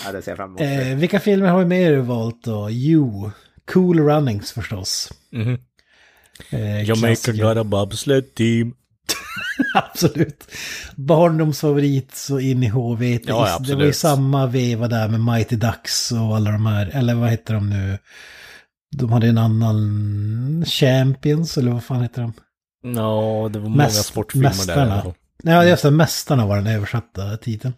[0.04, 0.60] Ja, det ser jag fram emot.
[0.60, 2.68] Eh, vilka filmer har vi mer valt då?
[2.70, 3.30] Jo,
[3.72, 5.12] Cool Runnings förstås.
[5.32, 5.58] Mhm.
[6.50, 8.74] Eh, Jamaica got a bobsled team.
[9.74, 10.50] Absolut.
[10.96, 13.20] Barndomsfavorit så in i HV.
[13.24, 17.14] Ja, det var ju samma veva där med Mighty Ducks och alla de här, eller
[17.14, 17.98] vad heter de nu?
[18.96, 22.32] De hade en annan Champions, eller vad fan heter de?
[22.82, 24.56] Ja, det var många Mäst- sportfilmer där.
[24.56, 25.02] Mästarna.
[25.02, 25.14] fall.
[25.42, 27.74] Nej, just det, Mästarna var den översatta titeln.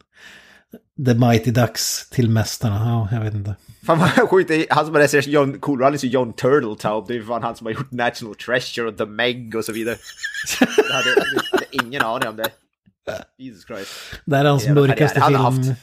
[1.07, 3.57] The Mighty Ducks till Mästarna, ja, jag vet inte.
[3.87, 7.05] Fan vad sjukt, han som har regisserat John Cool Runnings är John Turtletaub.
[7.09, 9.97] Det är fan han som har gjort National Treasure och The Meg och så vidare.
[10.61, 11.11] Jag hade,
[11.53, 12.49] hade ingen aning om det.
[13.39, 13.91] Jesus Christ.
[14.25, 15.81] Det här är hans mörkaste film haft-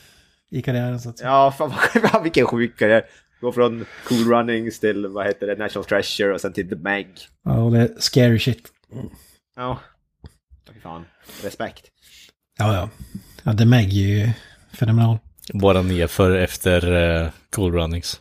[0.51, 1.29] i karriären så att säga.
[1.29, 1.73] Ja, fan
[2.13, 3.03] vad, vilken sjuk karriär.
[3.41, 7.07] Gå från Cool Runnings till, vad heter det, National Treasure och sen till The Meg.
[7.43, 8.67] Ja, och det är scary shit.
[9.55, 9.79] Ja.
[10.73, 11.05] Fy fan.
[11.43, 11.85] Respekt.
[12.57, 12.89] Ja, ja.
[13.43, 14.29] Ja, The Meg är ju
[14.73, 15.17] fenomenal.
[15.53, 18.19] Bara nedför efter uh, Cool Runnings.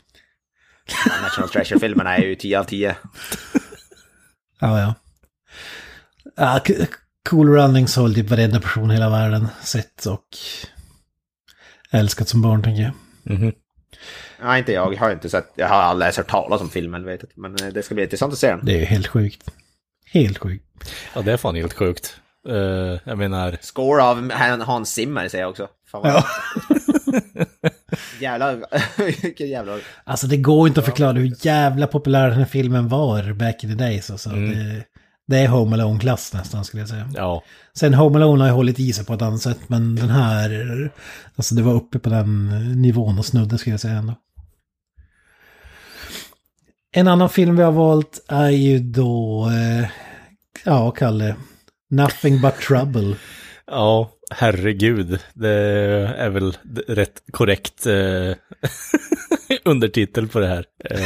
[1.22, 2.96] National Treasure-filmerna är ju 10 av 10.
[4.60, 4.94] Ja, ja.
[6.36, 6.60] ja
[7.28, 10.26] cool Runnings har väl typ varenda person i hela världen sett och
[11.90, 12.92] älskat som barn, tänker jag.
[13.38, 13.52] Mhm.
[14.42, 14.94] Nej, inte jag.
[14.94, 15.52] Jag har inte sett.
[15.54, 17.30] Jag har aldrig ens hört talas om filmen, vet jag.
[17.42, 18.60] Men eh, det ska bli intressant att se den.
[18.62, 19.50] Det är ju helt sjukt.
[20.12, 20.64] Helt sjukt.
[21.14, 22.16] Ja, det är fan helt sjukt.
[22.48, 22.54] Eh,
[23.04, 25.68] jag menar, Score av Han- Hans Zimmer säger jag också.
[25.90, 26.12] Fan vad...
[26.12, 26.24] Ja.
[28.20, 28.64] Jävlar,
[29.22, 29.78] vilken jävla...
[30.04, 33.70] Alltså det går inte att förklara hur jävla populär den här filmen var back in
[33.70, 34.10] the days.
[34.10, 34.50] Alltså, Mm.
[34.50, 34.84] det,
[35.26, 37.10] det är Home Alone-klass nästan skulle jag säga.
[37.14, 37.42] ja.
[37.78, 40.90] Sen Home Alone har ju hållit i sig på ett annat sätt, men den här,
[41.36, 42.48] alltså det var uppe på den
[42.82, 44.14] nivån och snudde skulle jag säga ändå.
[46.96, 49.88] En annan film vi har valt är ju då, eh,
[50.64, 51.36] ja, Kalle,
[51.90, 53.16] Nothing But Trouble.
[53.66, 55.18] Ja, herregud.
[55.34, 55.50] Det
[56.18, 56.56] är väl
[56.88, 58.36] rätt korrekt eh,
[59.64, 60.64] undertitel på det här.
[60.84, 60.98] Eh,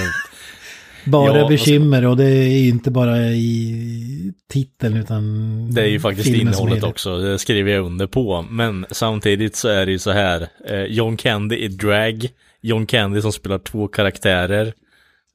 [1.04, 5.70] Bara Ja, bekymmer och det är inte bara i titeln utan...
[5.70, 8.44] det är ju faktiskt innehållet också, det skriver jag under på.
[8.50, 12.28] Men samtidigt så är det ju så här, eh, John Candy i drag,
[12.60, 14.72] John Candy som spelar två karaktärer,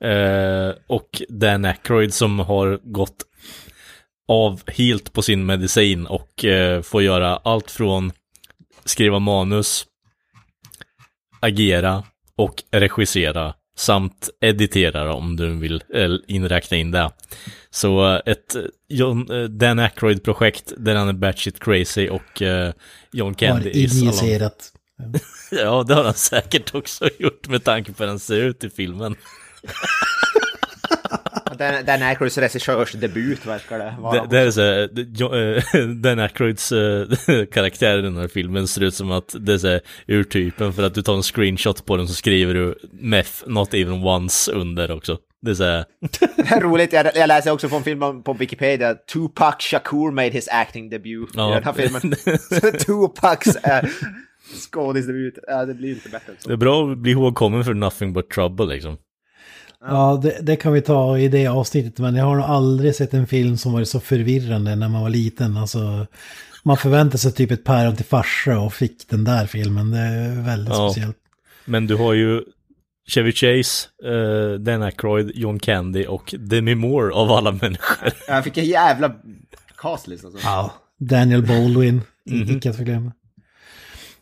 [0.03, 3.25] eh, och Dan Aykroyd som har gått
[4.27, 8.11] av helt på sin medicin och eh, får göra allt från
[8.85, 9.85] skriva manus,
[11.39, 12.03] agera
[12.37, 17.11] och regissera samt editera om du vill eh, inräkna in det.
[17.69, 18.55] Så eh, ett
[18.89, 22.73] John, Dan Aykroyd-projekt där han är batshit crazy och eh,
[23.11, 23.81] John Har Candy along.
[23.81, 24.71] injicerat.
[25.51, 28.69] Ja, det har han säkert också gjort med tanke på hur han ser ut i
[28.69, 29.15] filmen.
[31.57, 34.21] Den, den Aykroyds regissörsdebut verkar det vara.
[34.21, 36.73] Det, det är så här, Dan Aykroyds
[37.51, 40.83] karaktär i den här filmen ser ut som att det är så här, urtypen för
[40.83, 44.91] att du tar en screenshot på den så skriver du meth not even once under
[44.91, 45.17] också.
[45.41, 45.85] Det är så här,
[46.55, 48.93] är roligt, jag, jag läser också från filmen på Wikipedia.
[48.93, 51.51] Tupac Shakur made his acting debut Ja.
[51.51, 52.01] i den här filmen.
[52.85, 53.85] Tupacs äh,
[54.71, 56.47] skådisdebut, äh, det blir inte bättre så.
[56.47, 58.97] det är bra att bli ihågkommen för nothing but trouble liksom.
[59.87, 63.13] Ja, det, det kan vi ta i det avsnittet, men jag har nog aldrig sett
[63.13, 65.57] en film som varit så förvirrande när man var liten.
[65.57, 66.07] Alltså,
[66.63, 69.91] man förväntade sig typ ett päron till farsa och fick den där filmen.
[69.91, 70.89] Det är väldigt Ja.
[70.89, 71.17] speciellt.
[71.65, 72.41] Men du har ju
[73.07, 78.09] Chevy Chase, eh, Dan Aykroyd, John Candy och Demi Moore av alla människor.
[78.27, 79.15] Jag fick en jävla
[79.77, 80.39] castlist alltså.
[80.43, 82.57] Ja, Daniel Baldwin, Mhm.
[82.57, 83.11] icke att förglömma.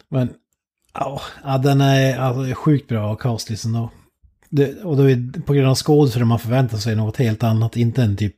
[0.09, 0.29] Men,
[0.93, 3.91] ja, ja den är alltså, sjukt bra castlisten då.
[4.55, 8.01] Det, och då är, på grund av skådespelare man förväntar sig något helt annat, inte
[8.03, 8.35] en typ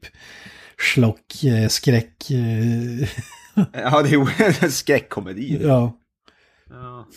[0.77, 2.31] schlock, eh, skräck.
[2.31, 3.07] Eh,
[3.73, 5.59] Ja, det är en skräckkomedi.
[5.63, 5.97] ja.
[6.69, 7.07] Ja.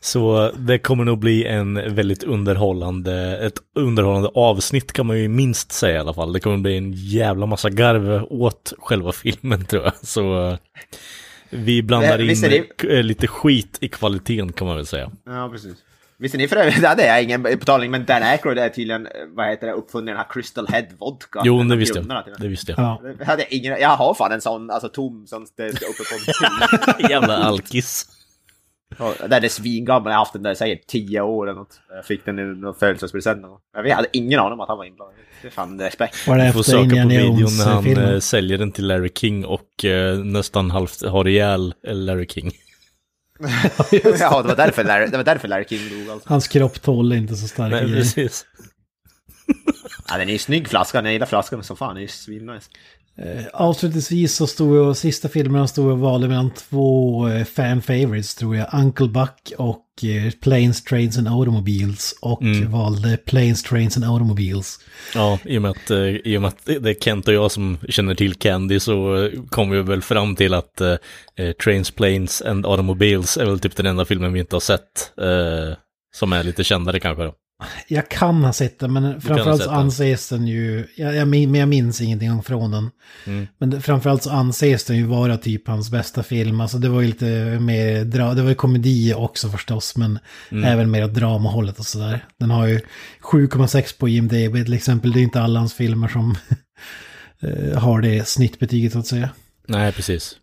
[0.00, 5.72] Så det kommer nog bli en väldigt underhållande, ett underhållande avsnitt kan man ju minst
[5.72, 6.32] säga i alla fall.
[6.32, 9.92] Det kommer bli en jävla massa garv åt själva filmen tror jag.
[10.02, 10.56] Så eh,
[11.50, 15.10] vi blandar in det- eh, lite skit i kvaliteten kan man väl säga.
[15.26, 15.74] Ja, precis.
[16.18, 19.48] Visste ni för övrigt, det hade jag ingen betalning, men Dan Aykroyd är tydligen, vad
[19.48, 21.42] heter det, uppfunnen den här Crystal Head Vodka.
[21.44, 22.24] Jo, En det av visste jag.
[22.38, 22.80] Det visste jag.
[22.80, 23.00] ja.
[23.18, 26.02] Det hade jag ingen, jag har fan en sån, alltså tom, som det ska uppe
[26.02, 28.06] på Jävla alkis.
[29.28, 31.80] Den är svingammal, jag har haft den där säkert tio år eller något.
[31.88, 33.42] Jag fick den i någon födelsedagspresent.
[33.72, 35.16] Jag hade ingen aning om att han var inblandad.
[35.42, 36.26] Det är fan respekt.
[36.26, 38.20] Var det efter söka på videon när han eh, Jones-filmen?
[38.20, 42.52] säljer den till Larry King och eh, nästan halvt har ihjäl Larry King.
[44.18, 46.28] ja, det var därför Larry, det var därför Larry King dog alltså.
[46.28, 48.46] Hans kropp tål inte så starka Nej, precis.
[50.08, 52.70] Ja, den är ju snygg flaskan, jag gillar flaskan som fan, den är ju svinnice.
[53.18, 57.82] Eh, Avslutningsvis så stod jag, sista filmerna stod jag och valde mellan två eh, fan
[57.82, 58.66] favorites tror jag.
[58.72, 62.14] Uncle Buck och eh, Planes, Trains and Automobiles.
[62.20, 62.70] Och Mm.
[62.70, 64.78] valde Planes, Trains and Automobiles.
[65.14, 67.78] Ja, i och, med att, eh, i med att det är Kent och jag som
[67.88, 70.80] känner till Candy så eh, kom vi väl fram till att
[71.64, 75.12] Trains, Planes and Automobiles är väl typ den enda filmen vi inte har sett.
[76.14, 77.34] Som är lite kändare kanske då.
[77.88, 80.86] Jag kan ha sett den, men framförallt så anses den ju...
[80.96, 82.90] Jag, jag, men jag minns ingenting från den.
[83.26, 83.46] Mm.
[83.58, 86.60] Men framförallt så anses den ju vara typ hans bästa film.
[86.60, 88.04] Alltså det var ju lite mer...
[88.04, 90.18] Dra, det var ju komedi också förstås, men
[90.50, 90.64] Mm.
[90.64, 92.24] även mer åt dramahållet och sådär.
[92.38, 92.80] Den har ju
[93.22, 95.12] 7,6 på IMDB till exempel.
[95.12, 96.34] Det är inte alla hans filmer som
[97.42, 99.30] eh, har det snittbetyget så att säga.
[99.68, 100.36] Nej, precis.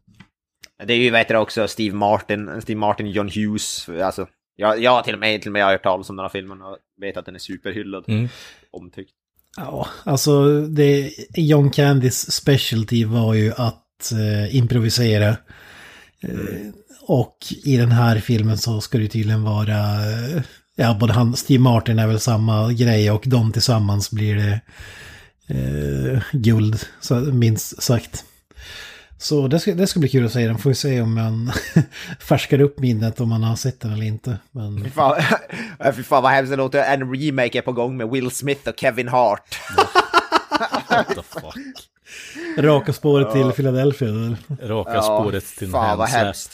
[0.86, 4.28] Det är ju, vad heter det också, Steve Martin, Steve Martin, John Hughes, alltså.
[4.62, 6.62] Jag, jag till och med, till och med har hört talas om den här filmen
[6.62, 8.06] och vet att den är superhyllad.
[8.08, 8.30] Mm.
[8.72, 9.12] Omtyckt.
[9.58, 15.36] Ja, alltså det, John Candys specialty var ju att eh, improvisera.
[17.02, 19.78] Och i den här filmen så ska det tydligen vara,
[20.12, 20.42] eh,
[20.76, 24.62] ja både han, Steve Martin är väl samma grej och de tillsammans blir det
[25.48, 28.26] eh, guld, så, minst sagt.
[29.22, 31.52] Så det ska, det ska bli kul att se den, får vi se om man
[32.20, 34.38] färskar upp minnet om man har sett den eller inte.
[34.52, 34.84] Men...
[34.84, 35.22] Fy fan,
[35.96, 36.84] fy fan vad hemskt det låter.
[36.84, 39.60] En remake är på gång med Will Smith och Kevin Hart.
[40.90, 41.56] What the fuck?
[42.58, 44.08] Raka spåret till Philadelphia.
[44.08, 44.38] eller?
[44.68, 46.52] Raka spåret till Fan vad hemskt.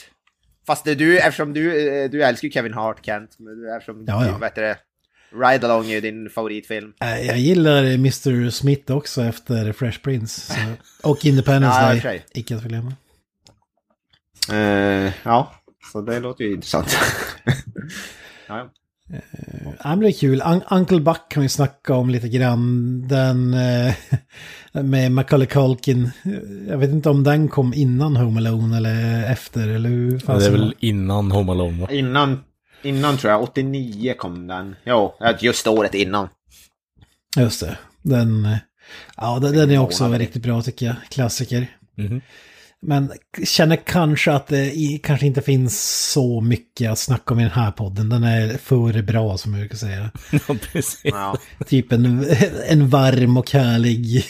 [0.66, 4.04] Fast det är du, eftersom du, eh, du älskar ju Kevin Hart Kent, men eftersom
[4.06, 4.38] Ja, ja.
[4.38, 4.76] du, heter det,
[5.32, 6.92] Ride Along är ju din favoritfilm.
[7.00, 8.50] Eh, Jag gillar Mr.
[8.50, 10.40] Smith också efter Fresh Prince.
[10.54, 11.08] Så.
[11.08, 12.92] Och Independence Ja, i Day, icke att förglömma.
[14.52, 15.52] Eh, ja,
[15.92, 16.96] så det låter ju intressant.
[18.48, 18.70] ja, ja.
[19.84, 20.42] Ja, men det är kul.
[20.46, 23.08] Un Uncle Buck kan vi snacka om lite grann.
[23.08, 23.94] Den eh,
[24.82, 26.10] med Macaulay Culkin.
[26.68, 29.68] Jag vet inte om den kom innan Home Alone eller efter.
[29.68, 31.88] Eller hur Ja, det är väl innan Home Alone va?
[31.90, 32.40] Innan,
[32.88, 34.76] innan tror jag, 89 kom den.
[34.86, 36.28] Jo, just året innan.
[37.36, 37.78] Just det.
[38.02, 38.56] Den, eh,
[39.16, 40.18] ja, den, den är också Månader.
[40.24, 40.94] riktigt bra tycker jag.
[41.10, 41.66] Klassiker.
[41.96, 42.20] Mhm.
[42.82, 43.12] Men
[43.44, 47.52] känner kanske att det i, kanske inte finns så mycket att snacka om i den
[47.52, 48.08] här podden.
[48.08, 50.10] Den är för bra som jag brukar säga.
[50.48, 51.00] Ja, precis.
[51.04, 52.26] Ja, Typ en,
[52.68, 54.22] en varm och härlig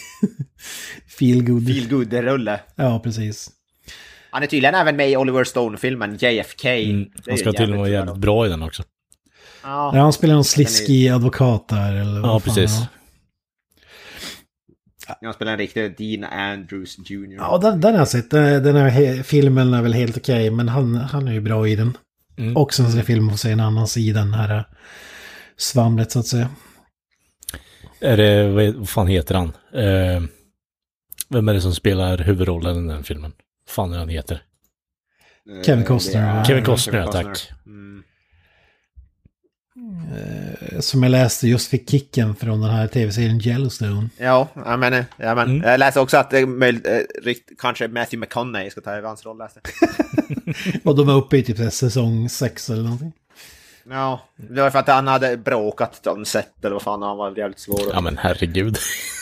[1.19, 1.67] feel good.
[1.67, 1.89] feel
[2.23, 3.51] rulle Ja, precis.
[4.31, 6.69] Han är tydligen även med i Oliver Stone-filmen JFK.
[6.69, 7.11] Mm.
[7.29, 8.83] Han ska till och med vara bra jävligt bra i den också.
[9.63, 9.91] Ja.
[9.95, 11.95] Ja, han spelar någon sliskig advokat där.
[11.95, 12.81] Eller vad Ja, fan precis.
[15.21, 17.37] Jag spelar en riktig Dean Andrews Jr.
[17.37, 18.31] Ja, den, den har jag sett.
[18.31, 21.77] Den, den här filmen är väl helt okej, men han, han är ju bra i
[21.77, 21.97] den.
[22.37, 22.57] Mm.
[22.57, 24.65] Och sen så är filmen får se en annan sida, den här eh,
[25.57, 26.49] svamlet så att säga.
[28.01, 29.53] Är det, vad, vad fan heter han?
[29.75, 30.23] Eh,
[31.29, 33.33] vem är det som spelar huvudrollen i den filmen?
[33.69, 34.43] Fan är han heter?
[35.51, 36.21] Eh, Kevin Costner.
[36.35, 37.51] det är- Kevin Costner, tack.
[37.67, 38.03] Mm.
[40.73, 44.09] Eh, Som jag läste just fick kicken från den här tv-serien Yellowstone.
[44.19, 45.69] Ja, jag menar, ja, men, Mm.
[45.71, 49.09] jag läste också att det är möjligt, eh, rikt- kanske Matthew McConaughey ska ta över
[49.09, 49.39] hans roll.
[49.39, 49.61] Läste.
[50.85, 53.13] Och de var uppe i typ säsong sex eller någonting.
[53.91, 57.39] Ja, det var för att han hade bråkat om set eller vad fan, han var
[57.39, 57.81] jävligt svår.
[57.93, 58.77] Ja men herregud.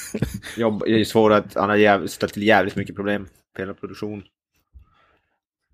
[0.57, 4.23] Jobb, det är svår att han har ställt till jävligt mycket problem på hela produktion.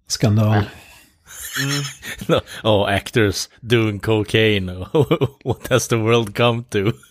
[0.06, 0.64] Skandal.
[2.64, 4.66] oh, actors doing cocaine.
[5.44, 6.92] What has the world come to?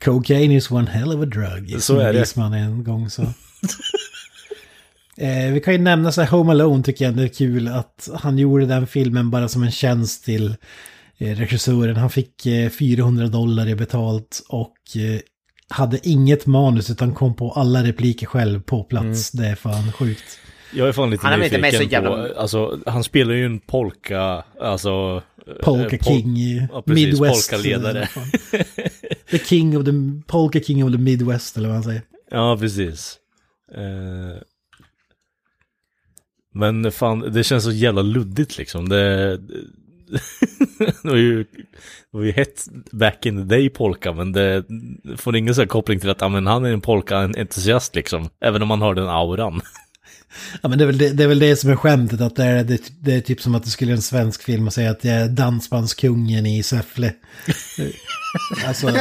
[0.00, 1.82] Cocaine is one hell of a drug.
[1.82, 2.18] Så är det.
[2.18, 3.22] Visman en gång så.
[5.16, 8.08] eh, vi kan ju nämna så här Home Alone tycker jag det är kul att
[8.14, 10.56] han gjorde den filmen bara som en tjänst till
[11.18, 11.96] eh, regissören.
[11.96, 15.20] Han fick eh, 400 dollar i betalt och eh,
[15.74, 19.34] hade inget manus utan kom på alla repliker själv på plats.
[19.34, 19.44] Mm.
[19.46, 20.38] Det är fan sjukt.
[20.74, 23.04] Jag är fan lite Han är väl inte nyfiken med så jävla- på, alltså han
[23.04, 25.22] spelar ju en polka, alltså...
[25.62, 27.50] Polka eh, pol- King i Ja, precis, Midwest.
[27.50, 28.08] polkaledare.
[29.30, 29.92] The King of the...
[30.26, 32.02] Polka King of the Midwest eller vad han säger.
[32.30, 33.18] Ja, precis.
[33.74, 34.42] Eh,
[36.54, 38.88] men fan, det känns så jävla luddigt liksom.
[38.88, 39.38] Det,
[41.02, 44.64] det var ju, det var ju hett back in the day polka, men det
[45.16, 48.28] får ingen sån här koppling till att ah, men han är en polka-entusiast liksom.
[48.40, 49.60] Även om man har den auran.
[50.62, 52.44] Ja men det är, väl det, det är väl det som är skämtet, att det
[52.44, 55.00] är, det, det är typ som att det skulle en svensk film och säga att
[55.00, 57.12] det är dansbandskungen i Säffle.
[58.66, 58.92] alltså,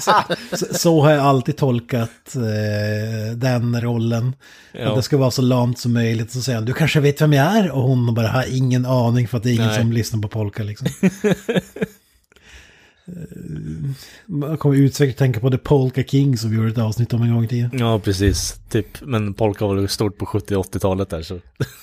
[0.00, 0.12] så,
[0.56, 4.32] så, så har jag alltid tolkat eh, den rollen.
[4.72, 4.90] Ja.
[4.90, 6.32] Att det ska vara så lamt som möjligt.
[6.32, 7.70] Så säger han, du kanske vet vem jag är?
[7.70, 9.78] Och hon bara har ingen aning för att det är ingen Nej.
[9.78, 10.88] som lyssnar på polka liksom.
[13.12, 13.90] Eh,
[14.26, 17.34] Man kommer utsäkert tänka på The Polka King som vi gjorde ett avsnitt om en
[17.34, 17.70] gång i tiden.
[17.78, 18.60] Ja, precis.
[18.70, 21.38] Typ, men polka var väl stort på 70-80-talet där så.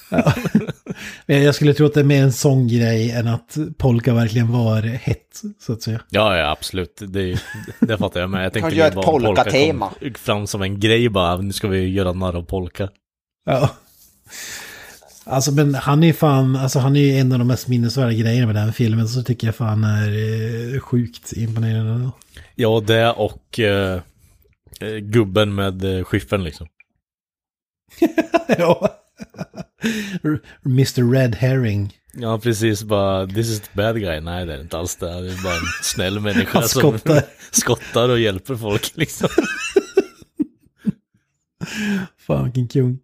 [1.26, 4.52] Men jag skulle tro att det är mer en sån grej än att polka verkligen
[4.52, 6.02] var hett, så att säga.
[6.10, 7.02] Ja, ja, absolut.
[7.08, 7.42] Det,
[7.80, 8.46] det fattar jag med.
[8.46, 9.92] Jag tänkte polka polka-tema.
[10.16, 11.38] fram som en grej bara.
[11.38, 12.90] Nu ska vi göra narr av polka.
[13.46, 13.70] Ja.
[15.30, 18.46] Alltså men han är fan, alltså han är ju en av de mest minnesvärda grejerna
[18.46, 22.12] med den filmen, så tycker jag fan är eh, sjukt imponerande.
[22.56, 24.02] Ja, det och eh,
[24.80, 26.68] eh, gubben med eh, skiffen liksom.
[28.58, 28.90] ja.
[30.66, 31.94] Mr Red Herring.
[32.14, 32.84] Ja, precis.
[32.84, 34.20] Bara, this is the bad guy.
[34.20, 35.06] Nej, det är inte alls det.
[35.22, 37.16] Det är bara en snäll människa Han skottar.
[37.20, 39.30] som skottar och hjälper folk liksom.
[42.18, 43.00] Fan vilken kung.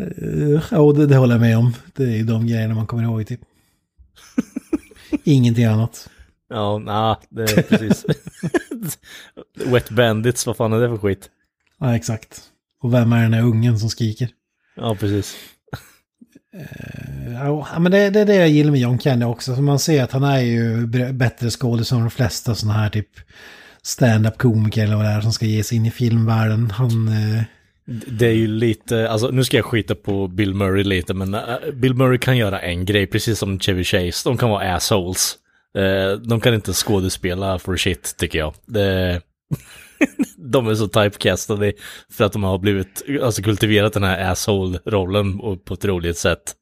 [0.00, 1.74] Uh, ja, det, det håller jag med om.
[1.94, 3.40] Det är ju de grejerna man kommer ihåg typ.
[5.24, 6.10] Ingenting annat.
[6.48, 8.06] Ja, nej, det är precis.
[9.66, 11.30] Wet Bandits, vad fan är det för skit?
[11.80, 12.42] Ja, exakt.
[12.82, 14.28] Och vem är den här ungen som skriker?
[14.76, 15.36] Ja, precis.
[17.32, 19.56] Ja, men det, det är det jag gillar med John Candy också.
[19.56, 23.08] Så man ser att han är ju bättre skådis än de flesta sådana här typ
[23.82, 26.70] stand-up komiker eller vad det är som ska ge sig in i filmvärlden.
[26.70, 27.08] Han...
[27.86, 31.40] Det är ju lite, alltså nu ska jag skita på Bill Murray lite, men äh,
[31.72, 34.28] Bill Murray kan göra en grej, precis som Chevy Chase.
[34.28, 35.36] De kan vara assholes.
[35.78, 38.54] Eh, de kan inte skådespela for shit, tycker jag.
[40.36, 41.72] De är så typecastade
[42.12, 46.54] för att de har blivit, alltså kultiverat den här asshole-rollen på ett roligt sätt.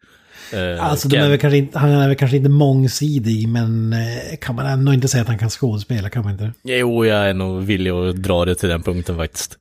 [0.52, 4.54] Eh, alltså de är väl inte, han är väl kanske inte mångsidig men eh, kan
[4.54, 6.52] man ändå inte säga att han kan skådespela, kan man inte?
[6.62, 9.58] Jo, jag är nog villig att dra det till den punkten faktiskt.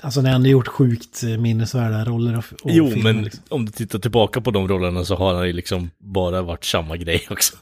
[0.00, 3.42] Alltså när han har gjort sjukt minnesvärda roller och, och Jo, filmer, men liksom.
[3.48, 6.96] om du tittar tillbaka på de rollerna så har han ju liksom bara varit samma
[6.96, 7.56] grej också.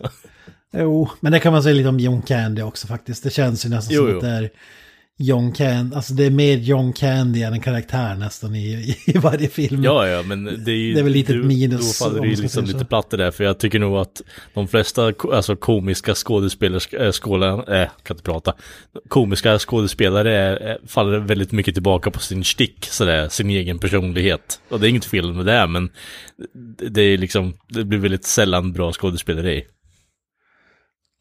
[0.76, 3.22] Jo, men det kan man säga lite om John Candy också faktiskt.
[3.22, 4.16] Det känns ju nästan Jo, som jo.
[4.16, 4.50] att det är
[5.18, 9.48] John Candy, alltså det är mer John Candy än en karaktär nästan i, i varje
[9.48, 9.84] film.
[9.84, 10.94] Ja, ja, men det är ju...
[10.94, 13.10] Det är väl lite ett du- minus, Då faller om det ju liksom lite platt
[13.10, 14.22] det där, för jag tycker nog att
[14.54, 17.48] de flesta alltså, komiska skådespelare, äh, skåla,
[17.82, 18.54] äh, kan inte prata,
[19.08, 24.60] komiska skådespelare är, faller väldigt mycket tillbaka på sin stick, sådär, sin egen personlighet.
[24.68, 25.90] Och det är inget fel med det, men
[26.78, 29.64] det- det är liksom, det blir väldigt sällan bra skådespeleri.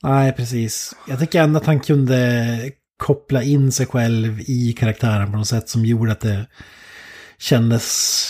[0.04, 0.94] Nej, precis.
[1.10, 5.70] Jag tycker ändå att han kunde koppla in sig själv i karaktären på något sätt
[5.70, 6.46] som gjorde att det
[7.40, 8.30] kändes...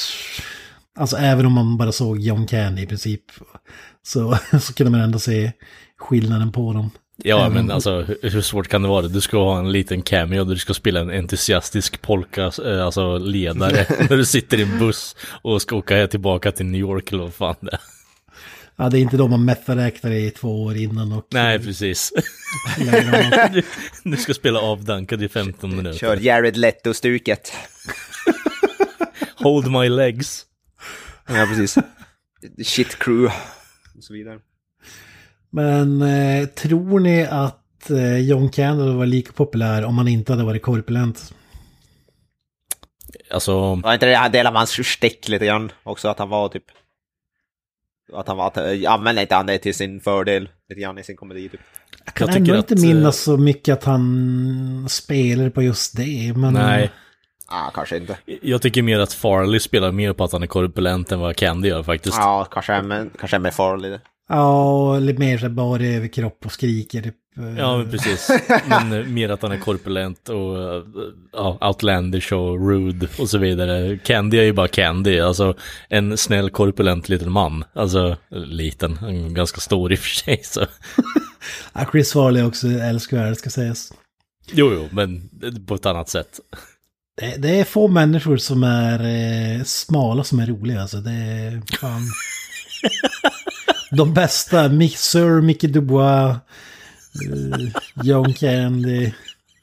[0.95, 3.21] Alltså även om man bara såg John Candy i princip
[4.03, 5.51] så, så kunde man ändå se
[5.97, 6.89] skillnaden på dem.
[7.17, 9.07] Ja, men alltså hur, hur svårt kan det vara?
[9.07, 13.17] Du ska ha en liten cameo där du ska spela en entusiastisk polka, eh, alltså
[13.17, 17.23] ledare, när du sitter i en buss och ska åka tillbaka till New York eller
[17.23, 17.79] vad fan det är.
[18.75, 21.27] Ja, det är inte de man metaräknar i två år innan och...
[21.31, 22.11] Nej, precis.
[23.53, 23.63] Du,
[24.03, 25.99] du ska spela avdankad i 15 minuter.
[25.99, 27.53] Kör Jared Leto-stuket.
[29.35, 30.45] Hold my legs.
[31.27, 31.77] Ja, precis.
[32.65, 33.33] Shit crew.
[33.97, 34.39] Och så vidare.
[35.49, 40.43] Men eh, tror ni att eh, John Candy var lika populär om han inte hade
[40.43, 41.33] varit korpulent?
[43.31, 46.07] Alltså, Var inte det en del av hans stick lite grann också?
[46.07, 46.63] Att han var typ...
[48.15, 48.47] Att han var...
[48.47, 51.61] Att, äh, använde inte han det till sin fördel lite grann i sin komedi typ?
[52.05, 55.97] Jag kan Jag ändå inte att, minnas eh, så mycket att han spelar på just
[55.97, 56.33] det.
[56.35, 56.91] Men, nej.
[57.47, 58.17] Ah, kanske inte.
[58.41, 61.69] Jag tycker mer att Farley spelar mer på att han är korpulent än vad Candy
[61.69, 62.17] gör faktiskt.
[62.17, 63.99] Ja, kanske är med, kanske är med Farley.
[64.29, 67.01] Ja, lite mer så bara överkropp och skriker.
[67.01, 67.15] Typ.
[67.37, 68.29] Eh, Ja, men precis.
[68.67, 70.83] Men eh, mer att han är korpulent och eh,
[71.33, 73.97] ja, outlandish och rude och så vidare.
[73.97, 75.55] Candy är ju bara Candy, alltså
[75.89, 77.63] en snäll korpulent liten man.
[77.73, 80.65] Alltså, liten, en ganska stor i och för sig så.
[81.73, 83.93] Ja, Chris Farley är också älskvärd ska sägas.
[84.51, 85.29] Jo, jo, men
[85.67, 86.39] på ett annat sätt.
[87.17, 90.81] Det, det är få människor som är eh, smala som är roliga.
[90.81, 90.97] Alltså.
[90.97, 92.01] Det är fan...
[93.91, 96.37] De bästa, Sir Mickey Dubois, eh,
[98.03, 99.11] John Candy,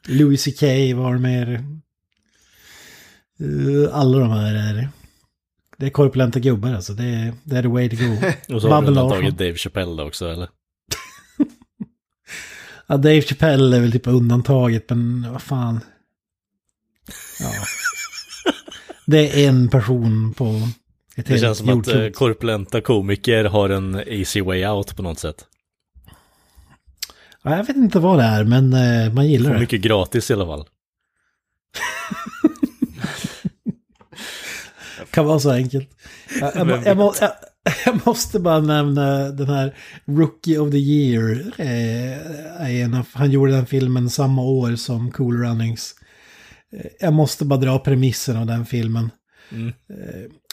[0.09, 0.63] Louis CK
[0.97, 1.53] var mer.
[3.41, 4.89] Eh, alla de här är...
[5.79, 6.93] Det är korpulenta gubbar alltså.
[6.93, 8.17] Det är, det är the way to go.
[8.55, 9.37] Och så har du Larsson.
[9.37, 10.49] Dave Chappelle också, eller?
[12.87, 15.81] Ja, Dave Chappelle är väl typ undantaget, men vad fan.
[17.41, 17.51] Ja.
[19.07, 20.45] Det är en person på
[21.17, 21.97] ett Det helt känns som att jordklot.
[21.97, 25.47] eh, korpulenta komiker har en easy way out på något sätt.
[27.43, 29.61] Ja, jag vet inte vad det är, men eh, man gillar Får det.
[29.61, 30.65] mycket gratis i alla fall.
[35.11, 35.91] Kan vara så enkelt.
[36.41, 37.15] Jag, jag, jag,
[37.85, 39.75] jag, måste bara nämna den här
[40.05, 41.53] Rookie of the Year.
[41.61, 45.95] Eh, han gjorde den filmen samma år som Cool Runnings.
[46.77, 49.11] Eh, jag måste bara dra premissen av den filmen.
[49.53, 49.73] Mm.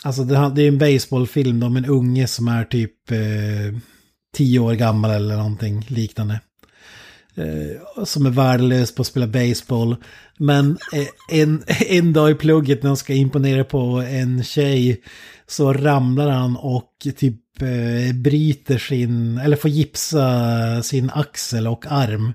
[0.04, 3.80] Alltså det, det är en baseballfilm om en unge som är typ eh,
[4.36, 6.40] tio år gammal eller någonting liknande.
[7.38, 9.96] Eh, som är värdelös på att spela baseball.
[10.38, 13.80] Men eh, en, en dag i plugget när han ska imponera på
[14.10, 15.02] en tjej
[15.48, 22.34] så ramlar han och typ eh, bryter sin, eller får gipsa sin axel och arm.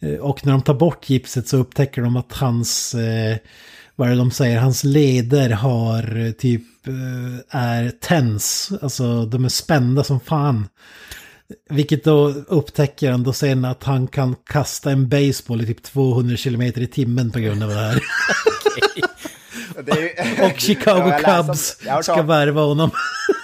[0.00, 3.36] Eh, och när de tar bort gipset så upptäcker de att hans, eh,
[3.96, 9.44] vad är det de säger, hans leder har eh, typ, eh, är tens, alltså de
[9.44, 10.68] är spända som fan.
[11.70, 16.36] Vilket då upptäcker han då sen att han kan kasta en baseball i typ 200
[16.36, 18.02] km i timmen på grund av det här.
[19.84, 22.90] Det är ju- Och Chicago Ja, om- Cubs har ska värva honom.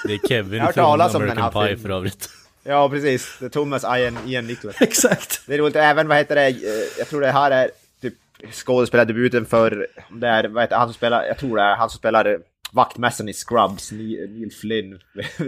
[0.04, 2.28] Det är Kevin Jag har hört från om American här Pie för övrigt.
[2.64, 3.36] Ja, precis.
[3.40, 4.76] Det är Thomas Ian, Ian Nicholas.
[4.80, 5.40] Exakt.
[5.46, 6.54] Det är roligt, även vad heter det, eh,
[6.98, 7.70] jag tror det här är
[8.02, 8.14] typ
[8.52, 11.90] skådespelardebuten för, om det är, vad heter han som spelar, jag tror det är han
[11.90, 12.38] som spelar
[12.72, 14.98] vaktmästaren i Scrubs, Neil Flynn.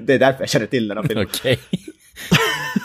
[0.02, 1.26] Det är därför jag känner till den här filmen.
[1.34, 1.61] Okej.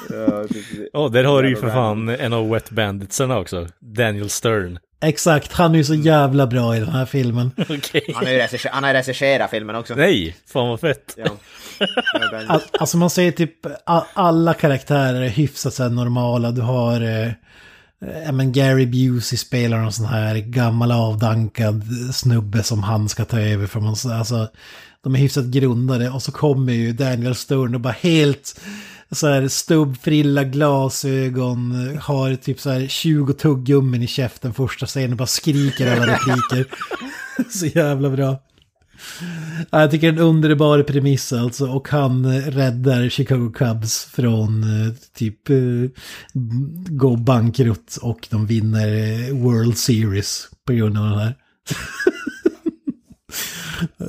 [0.09, 3.67] Ja, det- Ja, där har du ju för fan en av Wet Banditsarna också.
[3.79, 4.79] Daniel Stern.
[5.01, 7.51] Exakt, han är ju så jävla bra i den här filmen.
[7.57, 8.11] Okej.
[8.15, 9.95] Han har ju regisser- han har regisserat filmen också.
[9.95, 11.15] Nej, fan vad fett.
[11.17, 11.25] Ja.
[11.79, 13.51] Ja, All, alltså man säger typ
[14.13, 16.51] alla karaktärer är hyfsat så här normala.
[16.51, 17.27] Du har eh,
[18.25, 23.39] eh, men Gary Busey spelar någon sån här gammal avdankad snubbe som han ska ta
[23.39, 23.87] över från.
[23.87, 24.47] Alltså,
[25.03, 28.59] de är hyfsat grundade och så kommer ju Daniel Stern och bara helt
[29.15, 35.17] så här stubbfrilla glasögon, har typ så här 20 tuggummin i käften första scenen och
[35.17, 36.65] bara skriker alla repliker.
[37.49, 38.39] så jävla bra.
[39.71, 45.49] Ja, Jag tycker en underbar premiss alltså och han räddar Chicago Cubs från eh, typ
[45.49, 45.57] eh,
[46.89, 51.35] gå bankrutt och de vinner eh, World Series på grund av den här.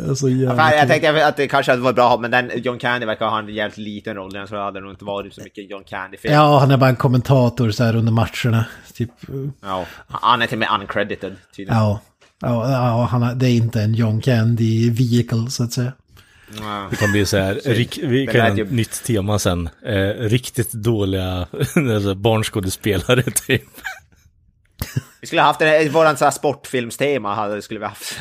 [0.08, 3.06] alltså jävla Fan, jag tänkte att det kanske hade varit bra, men den, John Candy
[3.06, 5.70] verkar ha en jävligt liten roll den, så det hade nog inte varit så mycket
[5.70, 6.34] John Candy-film.
[6.34, 8.64] Ja, han är bara en kommentator så här under matcherna.
[8.94, 9.10] Typ,
[9.62, 9.84] Ja.
[10.08, 11.78] Han är till och med uncredited, tydligen.
[11.78, 12.00] ja,
[12.40, 15.92] ja, ja han är, det är inte en John Candy vehicle så att säga.
[16.60, 16.86] Ja.
[16.90, 19.68] Det kan bli så här, rik, vi det kan ha ett ju- nytt tema sen.
[19.86, 21.46] Eh, riktigt dåliga
[21.94, 23.62] alltså, barnskådespelare typ.
[25.20, 28.14] Vi skulle ha haft det, våran så här sportfilmstema hade, skulle vi haft.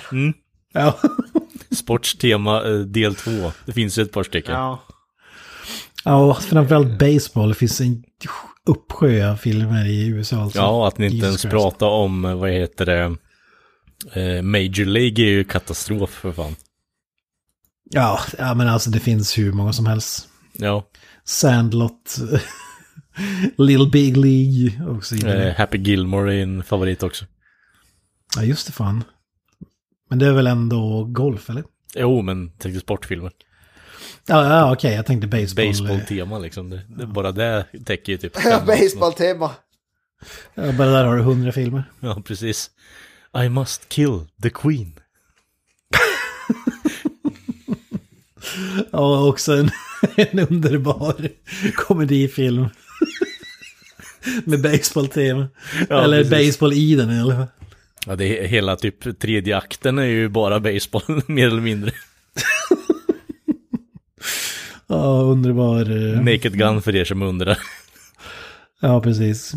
[0.76, 0.99] Ja.
[1.71, 3.51] Sportstema eh, del två.
[3.65, 4.53] Det finns ju ett par stycken.
[4.55, 4.84] Ja.
[6.03, 7.49] Ja, framförallt baseball.
[7.49, 8.03] Det finns en
[8.65, 10.38] uppsjö av filmer i USA.
[10.41, 10.59] Alltså.
[10.59, 11.51] Ja, att ni inte Jesus ens Christ.
[11.53, 13.03] pratar om, eh, vad heter det,
[14.13, 16.55] eh, Major League är ju katastrof för fan.
[17.91, 20.28] Ja, ja, men alltså det finns hur många som helst.
[20.53, 20.88] Ja,
[21.23, 22.17] Sandlot,
[23.57, 25.49] Little Big League och så vidare.
[25.49, 27.26] eh, Happy Gilmore är en favorit också.
[28.36, 29.03] Ja, just det fan.
[30.10, 31.64] Men det är väl ändå golf, eller?
[31.95, 33.32] Jo, men tänkte sportfilmer.
[34.28, 35.68] Ja, ja okej, jag tänkte baseball.
[35.68, 36.70] Baseball-tema liksom.
[36.70, 38.66] Det, det, bara det täcker ju typ avsnitt.
[38.66, 39.51] Baseballtema.
[40.56, 41.84] Ja, bara där har du hundra filmer.
[41.99, 42.72] Ja, precis.
[43.45, 44.99] I must kill the queen.
[48.91, 49.70] Ja, också en,
[50.16, 51.30] en underbar
[51.76, 52.68] komedifilm.
[54.45, 55.47] Med baseball-tema.
[55.89, 56.32] Ja, eller precis.
[56.32, 57.47] baseball i den i alla fall.
[58.08, 61.91] Ja, det är, hela typ tredje akten är ju bara baseball, mer eller mindre.
[64.88, 65.82] Ja, underbar.
[65.82, 67.58] eh, Naked Gun för er som undrar.
[68.82, 69.51] Ja, precis.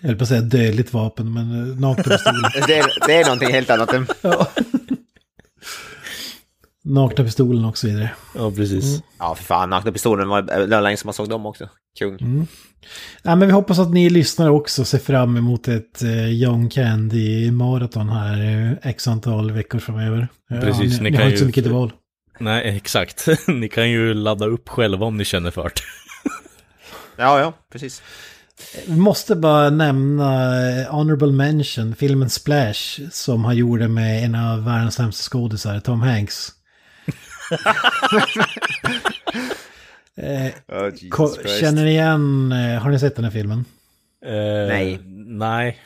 [0.00, 2.42] Jag höll på att säga dödligt vapen, men nakna pistolen.
[2.66, 3.92] Det, är- det är någonting helt annat.
[3.92, 4.50] än- ja.
[6.84, 8.10] Nakna pistolen och så vidare.
[8.34, 9.02] Ja, precis.
[9.18, 9.70] Ja, för fan.
[9.70, 11.68] Nakna pistolen var det länge som man såg dem också.
[11.98, 12.46] Kung.
[13.22, 18.40] Ja, men vi hoppas att ni lyssnare också ser fram emot ett John Candy-maraton här
[18.40, 20.28] uh, x antal veckor framöver.
[20.48, 21.92] Ja, Precis, ni, ni ni kan har inte så mycket till val.
[22.38, 23.26] Nej, exakt.
[23.48, 25.70] Ni kan ju ladda upp själva om ni känner för det.
[27.16, 28.02] Ja, ja, precis.
[28.86, 34.64] Vi måste bara nämna eh, Honorable Mention, filmen Splash, som han gjorde med en av
[34.64, 36.52] världens sämsta skådisar, Tom Hanks.
[40.16, 40.52] Eh,
[41.18, 43.64] Oh, känner ni igen, eh, har ni sett den här filmen?
[44.26, 45.00] Eh, Nej.
[45.26, 45.78] Nej.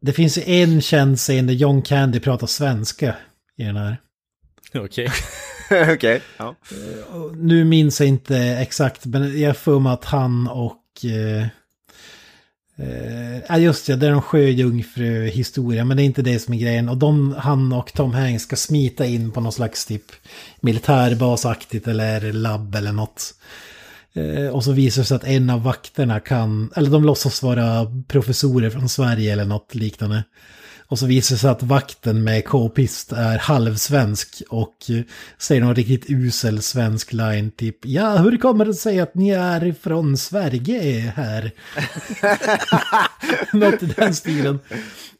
[0.00, 3.14] Det finns en känd scen där John Candy pratar svenska
[3.56, 3.96] i den här.
[4.74, 5.08] Okej.
[5.94, 6.22] Okej.
[6.36, 6.54] Ja.
[7.12, 11.04] Och Nu minns jag inte exakt, men jag får mig att han och...
[11.04, 11.46] Eh,
[12.80, 16.58] eh, ja, just det, det är en sjöjungfru-historia, men det är inte det som är
[16.58, 16.88] grejen.
[16.88, 20.04] Och de, han och Tom Hanks ska smita in på någon slags typ
[20.60, 23.34] militärbasaktigt eller labb eller något.
[24.12, 27.86] Eh, och så visar det sig att en av vakterna kan, eller de låtsas vara
[28.08, 30.24] professorer från Sverige eller något liknande.
[30.90, 35.02] Och så visar det sig att vakten med k-pist är halvsvensk och eh,
[35.38, 39.74] säger någon riktigt usel svensk line typ Ja, hur kommer det sig att ni är
[39.82, 41.50] från Sverige här?
[43.56, 44.58] Något i den stilen.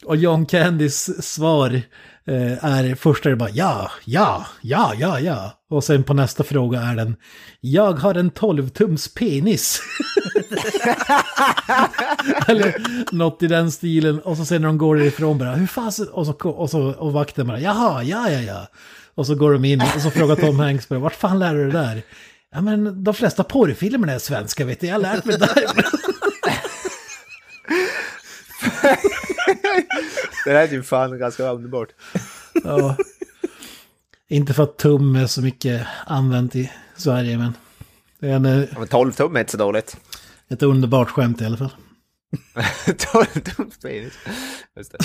[0.05, 1.83] Och John Candys svar
[2.27, 5.53] Eh, är först är det bara ja, ja, ja, ja, ja.
[5.71, 7.17] Och sen på nästa fråga är den
[7.61, 9.83] Jag har en 12-tums penis.
[12.47, 12.75] Eller
[13.15, 14.21] något i den stilen.
[14.21, 16.09] Och så sen när de går ifrån bara, hur fasen?
[16.09, 18.67] Och så, och så och vakten bara, jaha, ja, ja, ja.
[19.15, 21.63] Och så går de in och så frågar Tom Hanks bara, vart fan lär du
[21.63, 22.03] dig det där?
[22.53, 25.65] Ja men de flesta porrfilmerna är svenska vet du, jag har lärt mig det där.
[30.45, 31.89] Det här är ju fan ganska underbart.
[32.65, 32.97] ja.
[34.29, 37.53] Inte för att tum är så mycket använt i Sverige men
[38.21, 39.97] det är en, eh, Ja, men 12 tum är inte så dåligt.
[40.51, 41.71] ett underbart skämt i alla fall.
[43.13, 44.13] 12 tum penis.
[44.77, 44.99] Just det.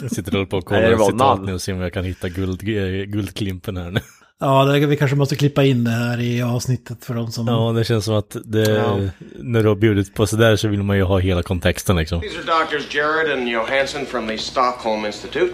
[0.00, 1.80] Jag sitter och håller på att Nej, det kolla var citat nu och se om
[1.80, 4.00] jag kan hitta guld, eh, guldklimpen här nu.
[4.44, 7.46] Ja, det, vi kanske måste klippa in det här i avsnittet för de som...
[7.48, 8.98] Ja, det känns som att det, Ja.
[9.36, 12.20] när du har bjudit på sådär så vill man ju ha hela kontexten liksom.
[12.20, 15.52] These are Doctors Jared and Johansson from the Stockholm Institute.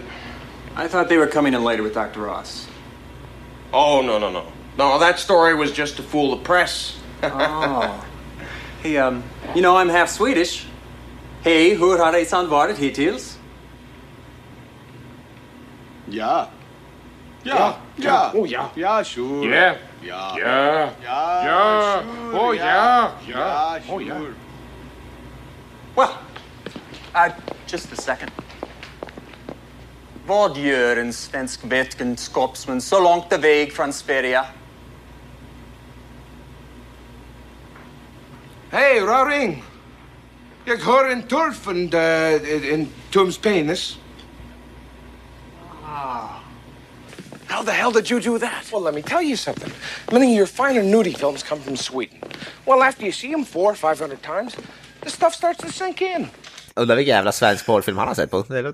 [0.85, 2.19] I thought they were coming in later with Dr.
[2.19, 2.67] Ross.
[3.71, 4.41] Oh, no, no, no.
[4.77, 6.95] No, that story was just to fool the press.
[7.23, 7.85] Oh.
[8.83, 9.23] Hey, um,
[9.55, 10.65] you know, I'm half Swedish.
[11.41, 13.37] Hej, hur har resan varit hittills?
[16.05, 16.47] Ja.
[17.43, 17.75] Ja.
[17.95, 18.31] Ja.
[18.33, 18.65] Oh, yeah.
[18.75, 19.47] Ja, sure.
[19.47, 19.75] Yeah.
[20.01, 20.37] Ja.
[20.37, 20.89] Yeah.
[21.03, 21.43] Ja.
[21.43, 22.03] Yeah.
[22.03, 22.65] sure, Oh, yeah.
[22.65, 23.75] Ja, Yeah.
[23.89, 24.05] Oh, sure.
[24.05, 24.33] yeah.
[25.95, 26.17] Well,
[27.15, 27.29] uh,
[27.67, 28.31] just a second.
[30.25, 34.43] Vad gör en svensk vetenskapsman så långt iväg från Sverige?
[38.71, 39.63] Hey, Raring.
[40.65, 43.97] Jag hör en turf and uh, en Tums penis.
[47.59, 48.71] How the hell did you do that?
[48.71, 49.71] Well, let me tell you something.
[50.11, 52.19] Many of your finer nudie films come from Sweden.
[52.65, 54.55] Well, after you see them four, five hundred times,
[55.01, 56.27] the stuff starts to sink in.
[56.75, 58.43] Undrar vilken jävla svensk porrfilm han har sett på.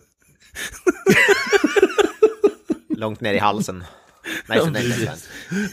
[2.90, 3.84] Långt ner i halsen.
[4.48, 5.12] Nej, så det.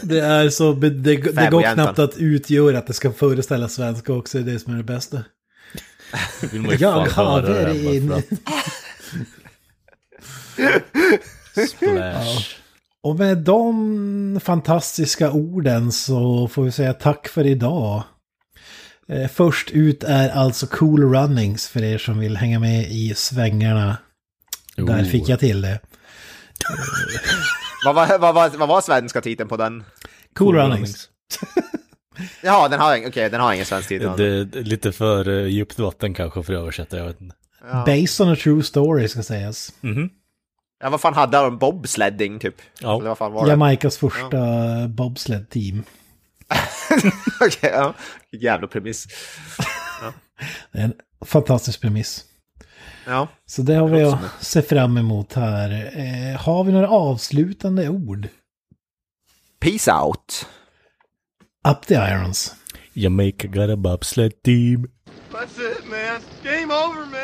[0.03, 1.17] Det är så, det, det
[1.51, 4.77] går knappt att utgöra att det ska föreställa svenska också, det är det som är
[4.77, 5.25] det bästa.
[6.79, 8.23] Jag har det in.
[11.69, 12.62] Splash.
[13.03, 18.03] Och med de fantastiska orden så får vi säga tack för idag.
[19.09, 23.97] Eh, Först ut är alltså Cool Runnings för er som vill hänga med i svängarna.
[24.77, 25.05] Där Oh.
[25.05, 25.81] fick jag till det.
[27.85, 29.85] Vad var, vad, var, vad var svenska titeln på den?
[30.35, 31.09] Cool, Runnings.
[32.43, 34.17] Jaha, den har, okej, den har ingen svensk titel.
[34.17, 37.35] Det, är lite för uh, djupt vatten kanske för att översätta, jag vet inte.
[37.87, 39.73] Based on a true story ska sägas.
[40.83, 41.59] Ja, vad fan hade de?
[41.59, 42.63] Bobsledding typ?
[42.81, 42.97] Ja.
[42.99, 43.51] Eller vad fan var det?
[43.51, 44.39] Jamaikas första
[44.89, 45.85] bobsled-team.
[47.41, 47.95] Okej, ja.
[48.33, 49.07] Jävla premiss.
[50.73, 52.25] Det är en fantastisk premiss.
[53.07, 53.29] Ja.
[53.47, 55.71] Så det har vi att se fram emot här.
[55.97, 58.29] Eh, har vi några avslutande ord?
[59.61, 60.47] Peace out.
[61.69, 62.55] Up the irons.
[62.93, 64.91] Jamaica got a bobsled team.
[65.33, 66.21] That's it, man.
[66.45, 67.22] Game over, man.